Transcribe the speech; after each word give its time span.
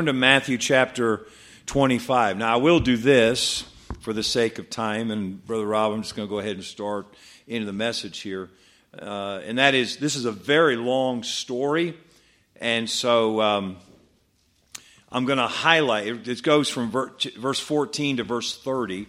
Turn 0.00 0.06
to 0.06 0.12
Matthew 0.12 0.58
chapter 0.58 1.26
25. 1.66 2.36
Now, 2.36 2.54
I 2.54 2.56
will 2.58 2.78
do 2.78 2.96
this 2.96 3.64
for 3.98 4.12
the 4.12 4.22
sake 4.22 4.60
of 4.60 4.70
time, 4.70 5.10
and 5.10 5.44
Brother 5.44 5.66
Rob, 5.66 5.92
I'm 5.92 6.02
just 6.02 6.14
going 6.14 6.28
to 6.28 6.30
go 6.30 6.38
ahead 6.38 6.54
and 6.54 6.62
start 6.62 7.08
into 7.48 7.66
the 7.66 7.72
message 7.72 8.20
here. 8.20 8.48
Uh, 8.96 9.40
and 9.44 9.58
that 9.58 9.74
is, 9.74 9.96
this 9.96 10.14
is 10.14 10.24
a 10.24 10.30
very 10.30 10.76
long 10.76 11.24
story, 11.24 11.98
and 12.60 12.88
so 12.88 13.40
um, 13.40 13.76
I'm 15.10 15.24
going 15.24 15.38
to 15.38 15.48
highlight 15.48 16.06
it. 16.06 16.42
Goes 16.44 16.68
from 16.68 16.92
verse 16.92 17.58
14 17.58 18.18
to 18.18 18.22
verse 18.22 18.56
30. 18.56 19.08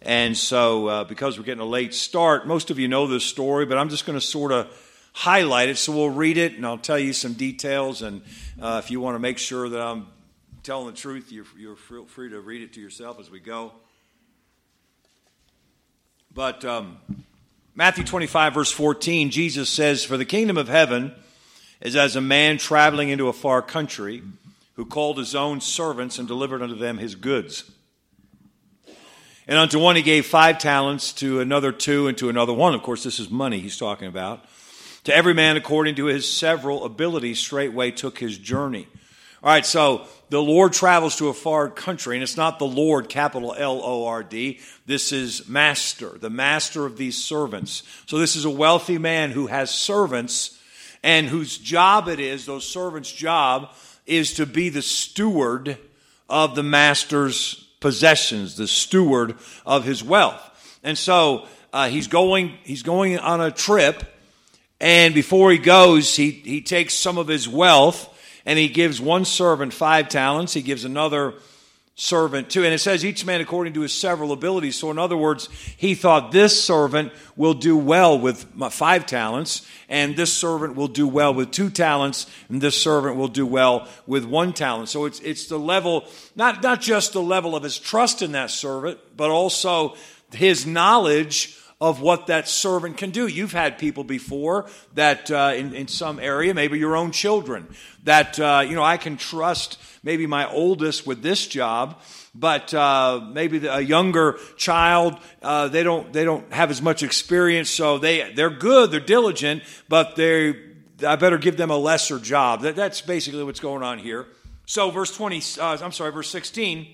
And 0.00 0.34
so, 0.34 0.86
uh, 0.86 1.04
because 1.04 1.38
we're 1.38 1.44
getting 1.44 1.60
a 1.60 1.66
late 1.66 1.92
start, 1.92 2.46
most 2.46 2.70
of 2.70 2.78
you 2.78 2.88
know 2.88 3.06
this 3.06 3.26
story, 3.26 3.66
but 3.66 3.76
I'm 3.76 3.90
just 3.90 4.06
going 4.06 4.18
to 4.18 4.24
sort 4.24 4.50
of 4.50 4.85
highlight 5.16 5.70
it. 5.70 5.78
So 5.78 5.92
we'll 5.92 6.10
read 6.10 6.36
it, 6.36 6.52
and 6.52 6.66
I'll 6.66 6.76
tell 6.76 6.98
you 6.98 7.14
some 7.14 7.32
details. 7.32 8.02
And 8.02 8.20
uh, 8.60 8.82
if 8.84 8.90
you 8.90 9.00
want 9.00 9.14
to 9.14 9.18
make 9.18 9.38
sure 9.38 9.66
that 9.66 9.80
I'm 9.80 10.08
telling 10.62 10.86
the 10.86 10.92
truth, 10.92 11.32
you're, 11.32 11.46
you're 11.56 11.74
free 11.74 12.28
to 12.28 12.40
read 12.40 12.60
it 12.60 12.74
to 12.74 12.80
yourself 12.82 13.18
as 13.18 13.30
we 13.30 13.40
go. 13.40 13.72
But 16.34 16.66
um, 16.66 16.98
Matthew 17.74 18.04
25, 18.04 18.52
verse 18.52 18.70
14, 18.70 19.30
Jesus 19.30 19.70
says, 19.70 20.04
For 20.04 20.18
the 20.18 20.26
kingdom 20.26 20.58
of 20.58 20.68
heaven 20.68 21.14
is 21.80 21.96
as 21.96 22.14
a 22.14 22.20
man 22.20 22.58
traveling 22.58 23.08
into 23.08 23.28
a 23.28 23.32
far 23.32 23.62
country 23.62 24.22
who 24.74 24.84
called 24.84 25.16
his 25.16 25.34
own 25.34 25.62
servants 25.62 26.18
and 26.18 26.28
delivered 26.28 26.60
unto 26.60 26.76
them 26.76 26.98
his 26.98 27.14
goods. 27.14 27.70
And 29.48 29.58
unto 29.58 29.78
one 29.78 29.96
he 29.96 30.02
gave 30.02 30.26
five 30.26 30.58
talents, 30.58 31.14
to 31.14 31.40
another 31.40 31.72
two, 31.72 32.06
and 32.06 32.18
to 32.18 32.28
another 32.28 32.52
one. 32.52 32.74
Of 32.74 32.82
course, 32.82 33.02
this 33.02 33.18
is 33.18 33.30
money 33.30 33.60
he's 33.60 33.78
talking 33.78 34.08
about. 34.08 34.44
To 35.06 35.14
every 35.14 35.34
man 35.34 35.56
according 35.56 35.94
to 35.96 36.06
his 36.06 36.28
several 36.28 36.84
abilities, 36.84 37.38
straightway 37.38 37.92
took 37.92 38.18
his 38.18 38.36
journey. 38.36 38.88
All 39.40 39.50
right, 39.50 39.64
so 39.64 40.04
the 40.30 40.42
Lord 40.42 40.72
travels 40.72 41.14
to 41.18 41.28
a 41.28 41.32
far 41.32 41.68
country, 41.68 42.16
and 42.16 42.24
it's 42.24 42.36
not 42.36 42.58
the 42.58 42.66
Lord, 42.66 43.08
capital 43.08 43.54
L 43.56 43.80
O 43.84 44.06
R 44.06 44.24
D. 44.24 44.58
This 44.84 45.12
is 45.12 45.48
master, 45.48 46.18
the 46.18 46.28
master 46.28 46.84
of 46.86 46.96
these 46.96 47.22
servants. 47.22 47.84
So 48.06 48.18
this 48.18 48.34
is 48.34 48.44
a 48.44 48.50
wealthy 48.50 48.98
man 48.98 49.30
who 49.30 49.46
has 49.46 49.70
servants, 49.70 50.60
and 51.04 51.28
whose 51.28 51.56
job 51.56 52.08
it 52.08 52.18
is, 52.18 52.44
those 52.44 52.66
servants' 52.66 53.12
job, 53.12 53.72
is 54.06 54.34
to 54.34 54.44
be 54.44 54.70
the 54.70 54.82
steward 54.82 55.78
of 56.28 56.56
the 56.56 56.64
master's 56.64 57.54
possessions, 57.78 58.56
the 58.56 58.66
steward 58.66 59.36
of 59.64 59.84
his 59.84 60.02
wealth. 60.02 60.42
And 60.82 60.98
so 60.98 61.46
uh, 61.72 61.90
he's 61.90 62.08
going, 62.08 62.58
he's 62.64 62.82
going 62.82 63.20
on 63.20 63.40
a 63.40 63.52
trip 63.52 64.02
and 64.80 65.14
before 65.14 65.50
he 65.50 65.58
goes, 65.58 66.16
he, 66.16 66.30
he 66.30 66.60
takes 66.60 66.94
some 66.94 67.18
of 67.18 67.28
his 67.28 67.48
wealth 67.48 68.12
and 68.44 68.58
he 68.58 68.68
gives 68.68 69.00
one 69.00 69.24
servant 69.24 69.72
five 69.72 70.08
talents. 70.08 70.52
He 70.52 70.62
gives 70.62 70.84
another 70.84 71.34
servant 71.96 72.50
two. 72.50 72.62
And 72.62 72.74
it 72.74 72.78
says 72.78 73.04
each 73.04 73.24
man 73.24 73.40
according 73.40 73.72
to 73.72 73.80
his 73.80 73.92
several 73.92 74.30
abilities. 74.32 74.76
So, 74.76 74.90
in 74.90 74.98
other 74.98 75.16
words, 75.16 75.48
he 75.76 75.94
thought 75.94 76.30
this 76.30 76.62
servant 76.62 77.10
will 77.36 77.54
do 77.54 77.76
well 77.76 78.18
with 78.18 78.44
five 78.70 79.06
talents, 79.06 79.66
and 79.88 80.14
this 80.14 80.32
servant 80.32 80.76
will 80.76 80.88
do 80.88 81.08
well 81.08 81.32
with 81.32 81.50
two 81.50 81.70
talents, 81.70 82.26
and 82.50 82.60
this 82.60 82.80
servant 82.80 83.16
will 83.16 83.28
do 83.28 83.46
well 83.46 83.88
with 84.06 84.26
one 84.26 84.52
talent. 84.52 84.90
So, 84.90 85.06
it's, 85.06 85.20
it's 85.20 85.46
the 85.48 85.58
level, 85.58 86.04
not, 86.36 86.62
not 86.62 86.82
just 86.82 87.14
the 87.14 87.22
level 87.22 87.56
of 87.56 87.62
his 87.62 87.78
trust 87.78 88.20
in 88.20 88.32
that 88.32 88.50
servant, 88.50 89.00
but 89.16 89.30
also 89.30 89.96
his 90.32 90.66
knowledge 90.66 91.58
of 91.80 92.00
what 92.00 92.28
that 92.28 92.48
servant 92.48 92.96
can 92.96 93.10
do. 93.10 93.26
You've 93.26 93.52
had 93.52 93.78
people 93.78 94.02
before 94.02 94.66
that 94.94 95.30
uh, 95.30 95.52
in, 95.54 95.74
in 95.74 95.88
some 95.88 96.18
area, 96.18 96.54
maybe 96.54 96.78
your 96.78 96.96
own 96.96 97.12
children, 97.12 97.66
that, 98.04 98.40
uh, 98.40 98.64
you 98.66 98.74
know, 98.74 98.82
I 98.82 98.96
can 98.96 99.16
trust 99.18 99.78
maybe 100.02 100.26
my 100.26 100.50
oldest 100.50 101.06
with 101.06 101.22
this 101.22 101.46
job, 101.46 102.00
but 102.34 102.72
uh, 102.72 103.20
maybe 103.30 103.66
a 103.66 103.80
younger 103.80 104.38
child, 104.56 105.18
uh, 105.42 105.68
they, 105.68 105.82
don't, 105.82 106.12
they 106.12 106.24
don't 106.24 106.50
have 106.52 106.70
as 106.70 106.80
much 106.80 107.02
experience, 107.02 107.68
so 107.68 107.98
they, 107.98 108.32
they're 108.32 108.48
good, 108.48 108.90
they're 108.90 109.00
diligent, 109.00 109.62
but 109.88 110.16
they, 110.16 110.54
I 111.06 111.16
better 111.16 111.36
give 111.36 111.58
them 111.58 111.70
a 111.70 111.76
lesser 111.76 112.18
job. 112.18 112.62
That, 112.62 112.76
that's 112.76 113.02
basically 113.02 113.44
what's 113.44 113.60
going 113.60 113.82
on 113.82 113.98
here. 113.98 114.26
So, 114.64 114.90
verse 114.90 115.14
20, 115.14 115.42
uh, 115.60 115.78
I'm 115.82 115.92
sorry, 115.92 116.10
verse 116.10 116.30
16 116.30 116.86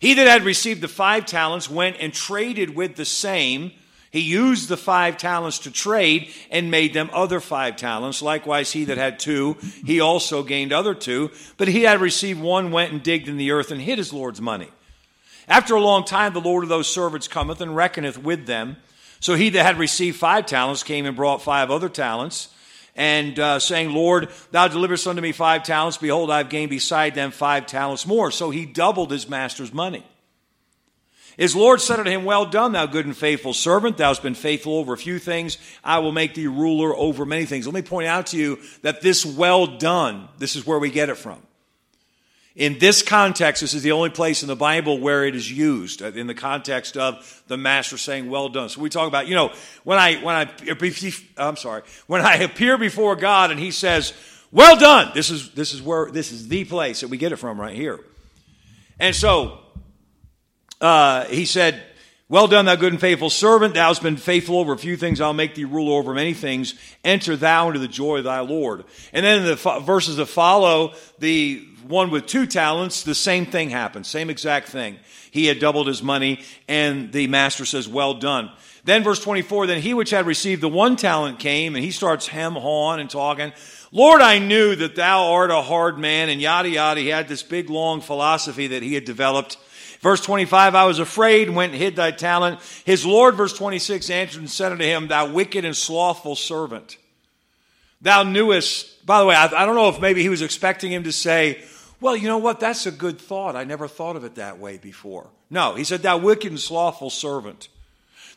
he 0.00 0.14
that 0.14 0.26
had 0.26 0.42
received 0.42 0.80
the 0.80 0.88
five 0.88 1.26
talents 1.26 1.68
went 1.68 1.96
and 2.00 2.12
traded 2.12 2.74
with 2.74 2.96
the 2.96 3.04
same. 3.04 3.72
He 4.10 4.20
used 4.20 4.68
the 4.68 4.76
five 4.76 5.18
talents 5.18 5.58
to 5.60 5.70
trade 5.70 6.32
and 6.50 6.70
made 6.70 6.94
them 6.94 7.10
other 7.12 7.40
five 7.40 7.76
talents. 7.76 8.22
Likewise, 8.22 8.72
he 8.72 8.84
that 8.84 8.96
had 8.96 9.18
two, 9.18 9.56
he 9.84 10.00
also 10.00 10.42
gained 10.42 10.72
other 10.72 10.94
two. 10.94 11.30
But 11.56 11.68
he 11.68 11.82
that 11.82 11.88
had 11.88 12.00
received 12.00 12.40
one 12.40 12.70
went 12.70 12.92
and 12.92 13.02
digged 13.02 13.28
in 13.28 13.36
the 13.36 13.50
earth 13.50 13.70
and 13.70 13.80
hid 13.80 13.98
his 13.98 14.12
Lord's 14.12 14.40
money. 14.40 14.68
After 15.48 15.74
a 15.74 15.80
long 15.80 16.04
time, 16.04 16.32
the 16.32 16.40
Lord 16.40 16.62
of 16.62 16.68
those 16.68 16.88
servants 16.88 17.26
cometh 17.26 17.60
and 17.60 17.74
reckoneth 17.74 18.18
with 18.18 18.46
them. 18.46 18.76
So 19.20 19.34
he 19.34 19.48
that 19.50 19.66
had 19.66 19.78
received 19.78 20.16
five 20.16 20.46
talents 20.46 20.82
came 20.82 21.06
and 21.06 21.16
brought 21.16 21.42
five 21.42 21.70
other 21.70 21.88
talents 21.88 22.48
and 22.98 23.38
uh, 23.38 23.60
saying, 23.60 23.94
Lord, 23.94 24.28
thou 24.50 24.66
deliverest 24.66 25.06
unto 25.06 25.22
me 25.22 25.30
five 25.30 25.62
talents. 25.62 25.96
Behold, 25.96 26.30
I've 26.30 26.50
gained 26.50 26.70
beside 26.70 27.14
them 27.14 27.30
five 27.30 27.64
talents 27.64 28.06
more. 28.06 28.30
So 28.32 28.50
he 28.50 28.66
doubled 28.66 29.12
his 29.12 29.28
master's 29.28 29.72
money. 29.72 30.04
His 31.36 31.54
Lord 31.54 31.80
said 31.80 32.00
unto 32.00 32.10
him, 32.10 32.24
Well 32.24 32.46
done, 32.46 32.72
thou 32.72 32.86
good 32.86 33.06
and 33.06 33.16
faithful 33.16 33.54
servant. 33.54 33.96
Thou 33.96 34.08
hast 34.08 34.24
been 34.24 34.34
faithful 34.34 34.74
over 34.74 34.92
a 34.92 34.98
few 34.98 35.20
things. 35.20 35.56
I 35.84 36.00
will 36.00 36.10
make 36.10 36.34
thee 36.34 36.48
ruler 36.48 36.92
over 36.94 37.24
many 37.24 37.46
things. 37.46 37.64
Let 37.64 37.74
me 37.74 37.82
point 37.82 38.08
out 38.08 38.26
to 38.28 38.36
you 38.36 38.58
that 38.82 39.00
this 39.00 39.24
well 39.24 39.78
done, 39.78 40.28
this 40.38 40.56
is 40.56 40.66
where 40.66 40.80
we 40.80 40.90
get 40.90 41.08
it 41.08 41.16
from. 41.16 41.40
In 42.58 42.76
this 42.80 43.02
context, 43.02 43.60
this 43.60 43.72
is 43.72 43.84
the 43.84 43.92
only 43.92 44.10
place 44.10 44.42
in 44.42 44.48
the 44.48 44.56
Bible 44.56 44.98
where 44.98 45.24
it 45.24 45.36
is 45.36 45.48
used 45.50 46.02
uh, 46.02 46.06
in 46.06 46.26
the 46.26 46.34
context 46.34 46.96
of 46.96 47.42
the 47.46 47.56
master 47.56 47.96
saying, 47.96 48.28
"Well 48.28 48.48
done." 48.48 48.68
So 48.68 48.80
we 48.80 48.90
talk 48.90 49.06
about, 49.06 49.28
you 49.28 49.36
know, 49.36 49.52
when 49.84 49.96
I 49.96 50.16
when 50.16 50.34
I 50.34 50.50
I'm 51.36 51.56
sorry, 51.56 51.82
when 52.08 52.20
I 52.20 52.38
appear 52.38 52.76
before 52.76 53.14
God 53.14 53.52
and 53.52 53.60
He 53.60 53.70
says, 53.70 54.12
"Well 54.50 54.76
done," 54.76 55.12
this 55.14 55.30
is 55.30 55.52
this 55.52 55.72
is 55.72 55.80
where 55.80 56.10
this 56.10 56.32
is 56.32 56.48
the 56.48 56.64
place 56.64 57.02
that 57.02 57.08
we 57.08 57.16
get 57.16 57.30
it 57.30 57.36
from 57.36 57.60
right 57.60 57.76
here. 57.76 58.00
And 58.98 59.14
so 59.14 59.60
uh, 60.80 61.26
He 61.26 61.44
said, 61.44 61.80
well 62.30 62.46
done, 62.46 62.66
thou 62.66 62.76
good 62.76 62.92
and 62.92 63.00
faithful 63.00 63.30
servant. 63.30 63.72
Thou 63.72 63.88
hast 63.88 64.02
been 64.02 64.18
faithful 64.18 64.58
over 64.58 64.74
a 64.74 64.78
few 64.78 64.98
things. 64.98 65.18
I'll 65.18 65.32
make 65.32 65.54
thee 65.54 65.64
ruler 65.64 65.98
over 65.98 66.12
many 66.12 66.34
things. 66.34 66.74
Enter 67.02 67.36
thou 67.36 67.68
into 67.68 67.78
the 67.78 67.88
joy 67.88 68.18
of 68.18 68.24
thy 68.24 68.40
Lord. 68.40 68.84
And 69.14 69.24
then 69.24 69.38
in 69.38 69.44
the 69.46 69.80
verses 69.80 70.16
that 70.16 70.26
follow, 70.26 70.92
the 71.18 71.66
one 71.88 72.10
with 72.10 72.26
two 72.26 72.46
talents, 72.46 73.02
the 73.02 73.14
same 73.14 73.46
thing 73.46 73.70
happens. 73.70 74.08
Same 74.08 74.30
exact 74.30 74.68
thing. 74.68 74.98
He 75.30 75.46
had 75.46 75.58
doubled 75.58 75.86
his 75.86 76.02
money, 76.02 76.42
and 76.68 77.10
the 77.12 77.26
master 77.26 77.64
says, 77.64 77.88
Well 77.88 78.14
done. 78.14 78.50
Then, 78.84 79.02
verse 79.02 79.20
24, 79.20 79.66
then 79.66 79.82
he 79.82 79.92
which 79.94 80.10
had 80.10 80.26
received 80.26 80.62
the 80.62 80.68
one 80.68 80.96
talent 80.96 81.38
came, 81.38 81.74
and 81.74 81.84
he 81.84 81.90
starts 81.90 82.26
hem 82.26 82.54
hawing 82.54 83.00
and 83.00 83.10
talking. 83.10 83.52
Lord, 83.90 84.20
I 84.20 84.38
knew 84.38 84.76
that 84.76 84.96
thou 84.96 85.32
art 85.32 85.50
a 85.50 85.62
hard 85.62 85.98
man, 85.98 86.28
and 86.28 86.40
yada 86.40 86.68
yada. 86.68 87.00
He 87.00 87.08
had 87.08 87.28
this 87.28 87.42
big 87.42 87.70
long 87.70 88.00
philosophy 88.00 88.68
that 88.68 88.82
he 88.82 88.94
had 88.94 89.04
developed. 89.04 89.56
Verse 90.00 90.20
25, 90.20 90.74
I 90.74 90.84
was 90.84 91.00
afraid, 91.00 91.50
went 91.50 91.72
and 91.72 91.82
hid 91.82 91.96
thy 91.96 92.12
talent. 92.12 92.60
His 92.84 93.04
Lord, 93.04 93.34
verse 93.34 93.52
26, 93.52 94.10
answered 94.10 94.40
and 94.40 94.50
said 94.50 94.72
unto 94.72 94.84
him, 94.84 95.08
Thou 95.08 95.32
wicked 95.32 95.64
and 95.64 95.76
slothful 95.76 96.36
servant. 96.36 96.98
Thou 98.00 98.22
knewest, 98.22 99.04
by 99.04 99.18
the 99.20 99.26
way, 99.26 99.34
I, 99.34 99.46
I 99.46 99.66
don't 99.66 99.74
know 99.74 99.88
if 99.88 100.00
maybe 100.00 100.22
he 100.22 100.28
was 100.28 100.42
expecting 100.42 100.92
him 100.92 101.02
to 101.04 101.12
say, 101.12 101.64
well, 102.00 102.16
you 102.16 102.28
know 102.28 102.38
what? 102.38 102.60
That's 102.60 102.86
a 102.86 102.92
good 102.92 103.20
thought. 103.20 103.56
I 103.56 103.64
never 103.64 103.88
thought 103.88 104.16
of 104.16 104.24
it 104.24 104.36
that 104.36 104.58
way 104.58 104.78
before. 104.78 105.28
No, 105.50 105.74
he 105.74 105.84
said, 105.84 106.02
Thou 106.02 106.18
wicked 106.18 106.50
and 106.50 106.60
slothful 106.60 107.10
servant. 107.10 107.68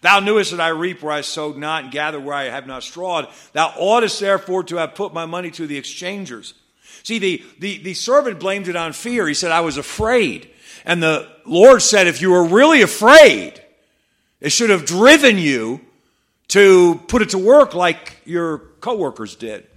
Thou 0.02 0.20
knewest 0.20 0.52
that 0.52 0.60
I 0.60 0.70
reap 0.70 1.04
where 1.04 1.14
I 1.14 1.22
sowed 1.22 1.58
not 1.58 1.84
and 1.84 1.92
gather 1.92 2.20
where 2.20 2.34
I 2.34 2.46
have 2.46 2.66
not 2.66 2.82
strawed. 2.84 3.28
Thou 3.54 3.72
oughtest 3.78 4.20
therefore 4.20 4.64
to 4.64 4.78
have 4.78 4.96
put 4.96 5.14
my 5.14 5.26
money 5.26 5.52
to 5.52 5.68
the 5.68 5.78
exchangers. 5.78 6.56
See, 7.04 7.20
the, 7.20 7.44
the, 7.60 7.78
the 7.84 7.94
servant 7.94 8.40
blamed 8.40 8.68
it 8.68 8.76
on 8.76 8.94
fear. 8.94 9.28
He 9.28 9.36
said, 9.36 9.52
I 9.52 9.62
was 9.62 9.78
afraid. 9.78 10.50
And 10.86 11.04
the 11.04 11.30
Lord 11.46 11.84
said, 11.84 12.08
if 12.08 12.22
you 12.22 12.32
were 12.32 12.46
really 12.46 12.82
afraid, 12.82 13.62
it 14.40 14.52
should 14.52 14.72
have 14.72 14.86
driven 14.86 15.38
you 15.38 15.82
to 16.50 17.00
put 17.08 17.22
it 17.22 17.30
to 17.30 17.38
work 17.38 17.76
like 17.76 18.18
your 18.26 18.58
coworkers 18.82 19.36
did. 19.36 19.68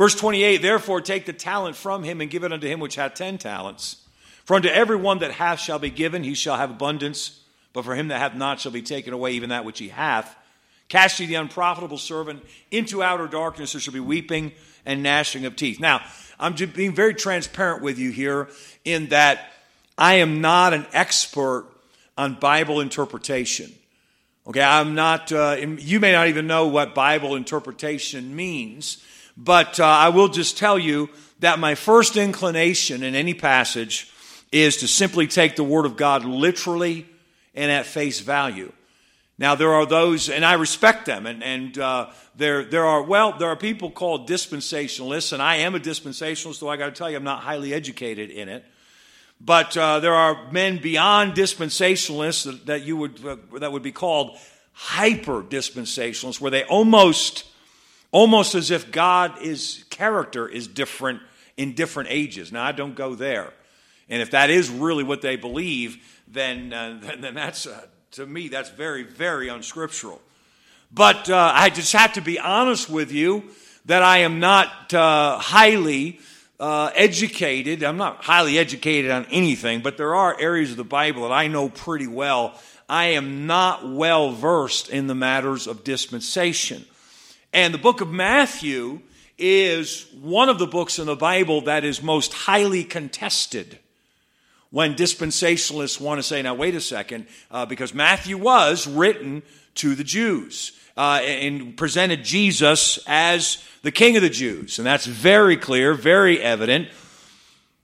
Verse 0.00 0.14
28 0.14 0.62
Therefore, 0.62 1.02
take 1.02 1.26
the 1.26 1.34
talent 1.34 1.76
from 1.76 2.04
him 2.04 2.22
and 2.22 2.30
give 2.30 2.42
it 2.42 2.54
unto 2.54 2.66
him 2.66 2.80
which 2.80 2.94
hath 2.94 3.12
ten 3.12 3.36
talents. 3.36 3.96
For 4.46 4.56
unto 4.56 4.68
every 4.68 4.96
one 4.96 5.18
that 5.18 5.32
hath 5.32 5.60
shall 5.60 5.78
be 5.78 5.90
given, 5.90 6.24
he 6.24 6.32
shall 6.32 6.56
have 6.56 6.70
abundance. 6.70 7.38
But 7.74 7.84
for 7.84 7.94
him 7.94 8.08
that 8.08 8.18
hath 8.18 8.34
not 8.34 8.60
shall 8.60 8.72
be 8.72 8.80
taken 8.80 9.12
away 9.12 9.32
even 9.32 9.50
that 9.50 9.66
which 9.66 9.78
he 9.78 9.90
hath. 9.90 10.34
Cast 10.88 11.20
ye 11.20 11.26
the 11.26 11.34
unprofitable 11.34 11.98
servant 11.98 12.42
into 12.70 13.02
outer 13.02 13.26
darkness, 13.26 13.72
there 13.72 13.80
shall 13.80 13.92
be 13.92 14.00
weeping 14.00 14.52
and 14.86 15.02
gnashing 15.02 15.44
of 15.44 15.54
teeth. 15.54 15.78
Now, 15.78 16.00
I'm 16.38 16.56
just 16.56 16.72
being 16.72 16.94
very 16.94 17.12
transparent 17.12 17.82
with 17.82 17.98
you 17.98 18.10
here 18.10 18.48
in 18.86 19.08
that 19.08 19.52
I 19.98 20.14
am 20.14 20.40
not 20.40 20.72
an 20.72 20.86
expert 20.94 21.66
on 22.16 22.36
Bible 22.36 22.80
interpretation. 22.80 23.70
Okay, 24.46 24.62
I'm 24.62 24.94
not, 24.94 25.30
uh, 25.30 25.58
you 25.60 26.00
may 26.00 26.12
not 26.12 26.28
even 26.28 26.46
know 26.46 26.68
what 26.68 26.94
Bible 26.94 27.36
interpretation 27.36 28.34
means. 28.34 29.04
But 29.42 29.80
uh, 29.80 29.86
I 29.86 30.10
will 30.10 30.28
just 30.28 30.58
tell 30.58 30.78
you 30.78 31.08
that 31.38 31.58
my 31.58 31.74
first 31.74 32.18
inclination 32.18 33.02
in 33.02 33.14
any 33.14 33.32
passage 33.32 34.12
is 34.52 34.76
to 34.78 34.86
simply 34.86 35.26
take 35.26 35.56
the 35.56 35.64
Word 35.64 35.86
of 35.86 35.96
God 35.96 36.26
literally 36.26 37.06
and 37.54 37.70
at 37.70 37.86
face 37.86 38.20
value. 38.20 38.70
Now, 39.38 39.54
there 39.54 39.72
are 39.72 39.86
those, 39.86 40.28
and 40.28 40.44
I 40.44 40.52
respect 40.52 41.06
them, 41.06 41.24
and, 41.24 41.42
and 41.42 41.78
uh, 41.78 42.10
there, 42.36 42.62
there 42.64 42.84
are, 42.84 43.02
well, 43.02 43.32
there 43.38 43.48
are 43.48 43.56
people 43.56 43.90
called 43.90 44.28
dispensationalists, 44.28 45.32
and 45.32 45.40
I 45.40 45.56
am 45.56 45.74
a 45.74 45.80
dispensationalist, 45.80 46.60
though 46.60 46.68
I 46.68 46.76
got 46.76 46.86
to 46.86 46.92
tell 46.92 47.10
you, 47.10 47.16
I'm 47.16 47.24
not 47.24 47.40
highly 47.40 47.72
educated 47.72 48.28
in 48.28 48.50
it. 48.50 48.62
But 49.40 49.74
uh, 49.74 50.00
there 50.00 50.12
are 50.12 50.52
men 50.52 50.82
beyond 50.82 51.32
dispensationalists 51.32 52.44
that, 52.44 52.66
that 52.66 52.82
you 52.82 52.98
would, 52.98 53.24
uh, 53.24 53.36
that 53.58 53.72
would 53.72 53.82
be 53.82 53.92
called 53.92 54.36
hyper 54.72 55.42
dispensationalists, 55.42 56.42
where 56.42 56.50
they 56.50 56.64
almost, 56.64 57.44
almost 58.12 58.54
as 58.54 58.70
if 58.70 58.90
God 58.90 59.40
is 59.40 59.84
character 59.90 60.48
is 60.48 60.66
different 60.66 61.20
in 61.56 61.74
different 61.74 62.08
ages. 62.10 62.52
Now, 62.52 62.64
I 62.64 62.72
don't 62.72 62.94
go 62.94 63.14
there. 63.14 63.52
And 64.08 64.20
if 64.22 64.32
that 64.32 64.50
is 64.50 64.70
really 64.70 65.04
what 65.04 65.22
they 65.22 65.36
believe, 65.36 65.98
then, 66.26 66.72
uh, 66.72 66.98
then, 67.02 67.20
then, 67.20 67.34
that's, 67.34 67.66
uh, 67.66 67.86
to 68.12 68.26
me, 68.26 68.48
that's 68.48 68.70
very, 68.70 69.02
very 69.02 69.48
unscriptural. 69.48 70.20
But 70.92 71.30
uh, 71.30 71.52
I 71.54 71.70
just 71.70 71.92
have 71.92 72.14
to 72.14 72.20
be 72.20 72.38
honest 72.38 72.90
with 72.90 73.12
you 73.12 73.44
that 73.86 74.02
I 74.02 74.18
am 74.18 74.40
not 74.40 74.92
uh, 74.92 75.38
highly 75.38 76.18
uh, 76.58 76.90
educated. 76.94 77.84
I'm 77.84 77.96
not 77.96 78.24
highly 78.24 78.58
educated 78.58 79.10
on 79.10 79.26
anything, 79.30 79.80
but 79.80 79.96
there 79.96 80.14
are 80.14 80.38
areas 80.38 80.72
of 80.72 80.76
the 80.76 80.84
Bible 80.84 81.22
that 81.22 81.32
I 81.32 81.46
know 81.46 81.68
pretty 81.68 82.08
well. 82.08 82.60
I 82.88 83.06
am 83.06 83.46
not 83.46 83.88
well 83.88 84.32
versed 84.32 84.90
in 84.90 85.06
the 85.06 85.14
matters 85.14 85.68
of 85.68 85.84
dispensation. 85.84 86.84
And 87.52 87.74
the 87.74 87.78
book 87.78 88.00
of 88.00 88.10
Matthew 88.10 89.00
is 89.36 90.06
one 90.20 90.48
of 90.48 90.58
the 90.58 90.66
books 90.66 90.98
in 90.98 91.06
the 91.06 91.16
Bible 91.16 91.62
that 91.62 91.84
is 91.84 92.02
most 92.02 92.32
highly 92.32 92.84
contested 92.84 93.78
when 94.70 94.94
dispensationalists 94.94 96.00
want 96.00 96.18
to 96.18 96.22
say, 96.22 96.42
now, 96.42 96.54
wait 96.54 96.74
a 96.74 96.80
second, 96.80 97.26
uh, 97.50 97.66
because 97.66 97.92
Matthew 97.92 98.38
was 98.38 98.86
written 98.86 99.42
to 99.76 99.94
the 99.94 100.04
Jews 100.04 100.78
uh, 100.96 101.20
and 101.22 101.76
presented 101.76 102.24
Jesus 102.24 102.98
as 103.06 103.64
the 103.82 103.90
King 103.90 104.16
of 104.16 104.22
the 104.22 104.30
Jews. 104.30 104.78
And 104.78 104.86
that's 104.86 105.06
very 105.06 105.56
clear, 105.56 105.94
very 105.94 106.40
evident. 106.40 106.88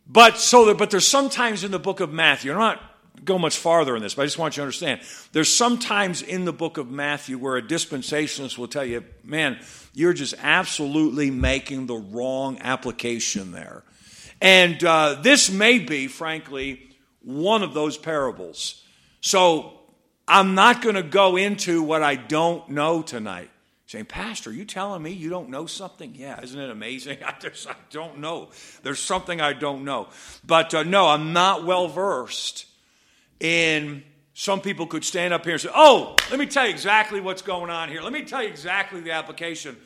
But 0.06 0.38
so, 0.38 0.72
but 0.74 0.90
there's 0.90 1.06
sometimes 1.06 1.64
in 1.64 1.72
the 1.72 1.80
book 1.80 1.98
of 1.98 2.12
Matthew, 2.12 2.52
I'm 2.52 2.58
not 2.58 2.80
go 3.24 3.38
much 3.38 3.56
farther 3.56 3.96
in 3.96 4.02
this, 4.02 4.14
but 4.14 4.22
I 4.22 4.26
just 4.26 4.38
want 4.38 4.56
you 4.56 4.60
to 4.60 4.64
understand. 4.64 5.00
There's 5.32 5.52
sometimes 5.52 6.22
in 6.22 6.44
the 6.44 6.52
book 6.52 6.78
of 6.78 6.90
Matthew 6.90 7.38
where 7.38 7.56
a 7.56 7.62
dispensationalist 7.62 8.58
will 8.58 8.68
tell 8.68 8.84
you, 8.84 9.04
man, 9.24 9.58
you're 9.94 10.12
just 10.12 10.34
absolutely 10.42 11.30
making 11.30 11.86
the 11.86 11.96
wrong 11.96 12.58
application 12.60 13.52
there. 13.52 13.82
And 14.40 14.82
uh, 14.84 15.18
this 15.22 15.50
may 15.50 15.78
be, 15.78 16.08
frankly, 16.08 16.96
one 17.22 17.62
of 17.62 17.74
those 17.74 17.96
parables. 17.96 18.82
So 19.20 19.80
I'm 20.28 20.54
not 20.54 20.82
going 20.82 20.96
to 20.96 21.02
go 21.02 21.36
into 21.36 21.82
what 21.82 22.02
I 22.02 22.16
don't 22.16 22.68
know 22.70 23.02
tonight. 23.02 23.50
Saying, 23.86 24.06
Pastor, 24.06 24.52
you 24.52 24.64
telling 24.64 25.00
me 25.00 25.12
you 25.12 25.30
don't 25.30 25.48
know 25.48 25.66
something? 25.66 26.12
Yeah, 26.16 26.40
isn't 26.42 26.58
it 26.58 26.70
amazing? 26.70 27.18
I, 27.24 27.34
just, 27.40 27.68
I 27.68 27.76
don't 27.90 28.18
know. 28.18 28.50
There's 28.82 28.98
something 28.98 29.40
I 29.40 29.52
don't 29.52 29.84
know. 29.84 30.08
But 30.44 30.74
uh, 30.74 30.82
no, 30.82 31.06
I'm 31.06 31.32
not 31.32 31.64
well 31.64 31.88
versed 31.88 32.66
in. 33.40 34.02
Some 34.34 34.60
people 34.60 34.86
could 34.86 35.04
stand 35.04 35.32
up 35.32 35.44
here 35.44 35.54
and 35.54 35.62
say, 35.62 35.70
Oh, 35.74 36.14
let 36.30 36.38
me 36.38 36.46
tell 36.46 36.64
you 36.66 36.70
exactly 36.70 37.20
what's 37.20 37.42
going 37.42 37.70
on 37.70 37.88
here. 37.88 38.02
Let 38.02 38.12
me 38.12 38.22
tell 38.24 38.42
you 38.42 38.48
exactly 38.48 39.00
the 39.00 39.12
application. 39.12 39.76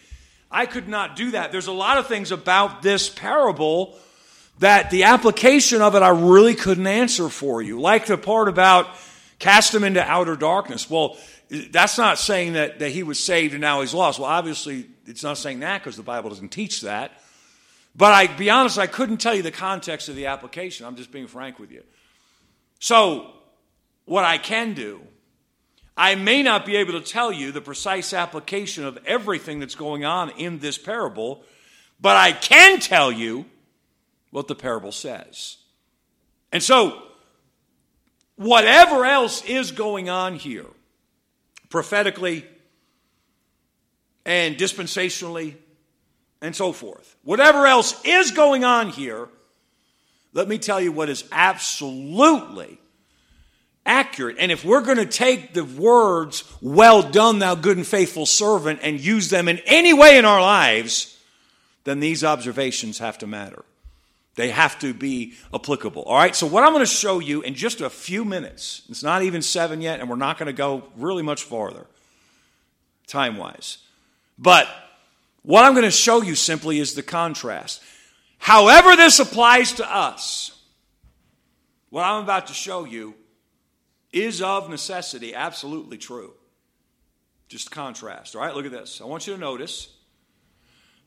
I 0.50 0.67
could 0.67 0.88
not 0.88 1.14
do 1.14 1.31
that. 1.32 1.52
There's 1.52 1.69
a 1.69 1.73
lot 1.73 1.99
of 1.99 2.08
things 2.08 2.32
about 2.32 2.82
this 2.82 3.08
parable 3.08 3.97
that 4.58 4.91
the 4.91 5.05
application 5.05 5.81
of 5.81 5.94
it 5.94 6.02
I 6.02 6.08
really 6.08 6.55
couldn't 6.55 6.87
answer 6.87 7.29
for 7.29 7.62
you. 7.62 7.81
Like 7.81 8.06
the 8.06 8.19
part 8.19 8.49
about 8.49 8.88
cast 9.38 9.75
him 9.75 9.85
into 9.85 10.03
outer 10.03 10.37
darkness. 10.37 10.91
Well, 10.91 11.17
that's 11.49 11.99
not 11.99 12.19
saying 12.19 12.53
that, 12.53 12.79
that 12.81 12.91
he 12.91 13.03
was 13.03 13.19
saved 13.19 13.55
and 13.55 13.61
now 13.61 13.81
he's 13.81 13.94
lost. 13.94 14.19
Well, 14.19 14.29
obviously, 14.29 14.87
it's 15.06 15.23
not 15.23 15.38
saying 15.38 15.61
that 15.61 15.82
because 15.82 15.96
the 15.96 16.03
Bible 16.03 16.31
doesn't 16.31 16.50
teach 16.50 16.82
that. 16.82 17.12
But 17.96 18.12
I 18.12 18.26
be 18.29 18.50
honest, 18.50 18.79
I 18.79 18.87
couldn't 18.87 19.17
tell 19.17 19.35
you 19.35 19.43
the 19.43 19.50
context 19.50 20.08
of 20.08 20.14
the 20.14 20.26
application. 20.26 20.87
I'm 20.87 20.96
just 20.96 21.11
being 21.11 21.26
frank 21.26 21.58
with 21.58 21.73
you. 21.73 21.82
So, 22.79 23.32
what 24.11 24.25
I 24.25 24.39
can 24.39 24.75
do, 24.75 25.01
I 25.97 26.17
may 26.17 26.43
not 26.43 26.67
be 26.67 26.75
able 26.75 26.95
to 26.95 27.01
tell 27.01 27.31
you 27.31 27.53
the 27.53 27.61
precise 27.61 28.12
application 28.12 28.85
of 28.85 28.99
everything 29.07 29.61
that's 29.61 29.77
going 29.77 30.05
on 30.05 30.31
in 30.31 30.59
this 30.59 30.77
parable, 30.77 31.45
but 32.01 32.17
I 32.17 32.33
can 32.33 32.81
tell 32.81 33.12
you 33.12 33.45
what 34.33 34.49
the 34.49 34.57
parable 34.57 34.91
says. 34.91 35.59
And 36.51 36.61
so, 36.61 37.01
whatever 38.35 39.05
else 39.05 39.45
is 39.45 39.71
going 39.71 40.11
on 40.11 40.35
here, 40.35 40.67
prophetically 41.69 42.45
and 44.27 44.56
dispensationally 44.56 45.55
and 46.43 46.56
so 46.56 46.73
forth, 46.73 47.15
whatever 47.23 47.65
else 47.65 47.95
is 48.05 48.33
going 48.33 48.65
on 48.65 48.89
here, 48.89 49.29
let 50.33 50.49
me 50.49 50.59
tell 50.59 50.81
you 50.81 50.91
what 50.91 51.09
is 51.09 51.23
absolutely 51.31 52.81
accurate. 53.87 54.37
And 54.38 54.53
if 54.53 54.65
we're 54.65 54.82
going 54.82 54.99
to 54.99 55.06
take 55.06 55.55
the 55.55 55.65
words, 55.65 56.44
well 56.61 57.03
done, 57.03 57.38
thou 57.38 57.55
good 57.55 57.77
and 57.77 57.87
faithful 57.87 58.27
servant, 58.27 58.81
and 58.82 59.00
use 59.00 59.31
them 59.31 59.49
in 59.49 59.59
any 59.67 59.93
way 59.93 60.19
in 60.19 60.25
our 60.25 60.41
lives, 60.41 61.19
then 61.85 62.00
these 62.00 62.23
observations 62.25 62.99
have 62.99 63.19
to 63.19 63.27
matter. 63.27 63.65
They 64.37 64.50
have 64.50 64.79
to 64.81 64.94
be 64.94 65.35
applicable. 65.53 66.03
All 66.03 66.17
right, 66.17 66.35
so 66.37 66.47
what 66.47 66.62
I'm 66.62 66.73
going 66.73 66.85
to 66.85 66.87
show 66.87 67.19
you 67.19 67.43
in 67.43 67.55
just 67.55 67.81
a 67.81 67.91
few 67.91 68.25
minutes, 68.25 68.82
it's 68.88 69.03
not 69.03 69.23
even 69.23 69.43
seven 69.43 69.81
yet, 69.81 70.00
and 70.00 70.09
we're 70.09 70.17
not 70.17 70.38
going 70.38 70.47
to 70.47 70.53
go 70.53 70.85
really 70.97 71.23
much 71.23 71.43
farther 71.43 71.87
time 73.06 73.37
wise. 73.37 73.79
But 74.38 74.69
what 75.43 75.65
I'm 75.65 75.73
going 75.73 75.85
to 75.85 75.91
show 75.91 76.23
you 76.23 76.35
simply 76.35 76.79
is 76.79 76.94
the 76.94 77.03
contrast. 77.03 77.82
However, 78.38 78.97
this 78.97 79.19
applies 79.19 79.73
to 79.75 79.94
us, 79.94 80.56
what 81.91 82.05
I'm 82.05 82.23
about 82.23 82.47
to 82.47 82.55
show 82.55 82.85
you 82.85 83.15
is 84.12 84.43
of 84.43 84.69
necessity 84.69 85.35
absolutely 85.35 85.99
true. 85.99 86.33
Just 87.49 87.71
contrast. 87.71 88.37
All 88.37 88.43
right, 88.43 88.55
look 88.55 88.67
at 88.67 88.73
this. 88.73 89.01
I 89.01 89.05
want 89.05 89.27
you 89.27 89.35
to 89.35 89.41
notice 89.41 89.89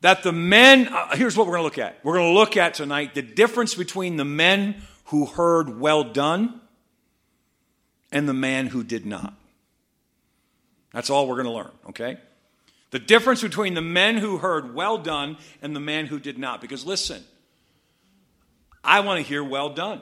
that 0.01 0.23
the 0.23 0.33
men, 0.33 0.89
uh, 0.89 1.15
here's 1.15 1.37
what 1.37 1.47
we're 1.47 1.53
going 1.53 1.61
to 1.61 1.65
look 1.65 1.77
at. 1.77 2.03
We're 2.03 2.15
going 2.15 2.33
to 2.33 2.37
look 2.37 2.57
at 2.57 2.73
tonight 2.73 3.15
the 3.15 3.21
difference 3.21 3.75
between 3.75 4.17
the 4.17 4.25
men 4.25 4.81
who 5.05 5.25
heard 5.25 5.79
well 5.79 6.03
done 6.03 6.59
and 8.11 8.27
the 8.27 8.33
man 8.33 8.67
who 8.67 8.83
did 8.83 9.05
not. 9.05 9.33
That's 10.93 11.09
all 11.09 11.27
we're 11.27 11.41
going 11.41 11.47
to 11.47 11.53
learn, 11.53 11.71
okay? 11.89 12.17
The 12.91 12.99
difference 12.99 13.41
between 13.41 13.73
the 13.73 13.81
men 13.81 14.17
who 14.17 14.37
heard 14.37 14.75
well 14.75 14.97
done 14.97 15.37
and 15.61 15.75
the 15.75 15.79
man 15.79 16.05
who 16.05 16.19
did 16.19 16.37
not. 16.37 16.61
Because 16.61 16.85
listen, 16.85 17.23
I 18.83 18.99
want 18.99 19.23
to 19.23 19.27
hear 19.27 19.43
well 19.43 19.69
done. 19.69 20.01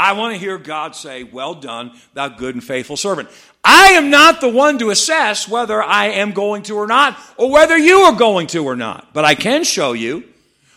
I 0.00 0.12
want 0.12 0.32
to 0.32 0.40
hear 0.40 0.56
God 0.56 0.96
say, 0.96 1.24
Well 1.24 1.54
done, 1.54 1.92
thou 2.14 2.28
good 2.28 2.54
and 2.54 2.64
faithful 2.64 2.96
servant. 2.96 3.28
I 3.62 3.88
am 3.88 4.08
not 4.08 4.40
the 4.40 4.48
one 4.48 4.78
to 4.78 4.88
assess 4.88 5.46
whether 5.46 5.82
I 5.82 6.06
am 6.06 6.32
going 6.32 6.62
to 6.64 6.76
or 6.76 6.86
not, 6.86 7.18
or 7.36 7.50
whether 7.50 7.76
you 7.76 7.98
are 8.00 8.16
going 8.16 8.46
to 8.48 8.64
or 8.64 8.76
not. 8.76 9.12
But 9.12 9.26
I 9.26 9.34
can 9.34 9.62
show 9.62 9.92
you 9.92 10.24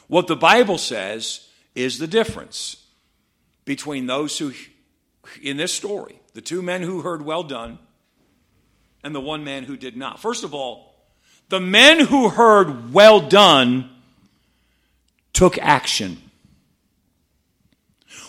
what 0.07 0.27
the 0.27 0.35
Bible 0.35 0.77
says 0.77 1.47
is 1.73 1.97
the 1.97 2.07
difference 2.07 2.85
between 3.63 4.07
those 4.07 4.37
who, 4.37 4.51
in 5.41 5.55
this 5.55 5.71
story, 5.71 6.19
the 6.33 6.41
two 6.41 6.61
men 6.61 6.81
who 6.81 7.01
heard 7.01 7.21
well 7.21 7.43
done 7.43 7.79
and 9.05 9.15
the 9.15 9.21
one 9.21 9.45
man 9.45 9.63
who 9.63 9.77
did 9.77 9.95
not. 9.95 10.19
First 10.19 10.43
of 10.43 10.53
all, 10.53 10.93
the 11.47 11.61
men 11.61 12.01
who 12.01 12.27
heard 12.27 12.93
well 12.93 13.21
done 13.21 13.89
took 15.31 15.57
action. 15.59 16.17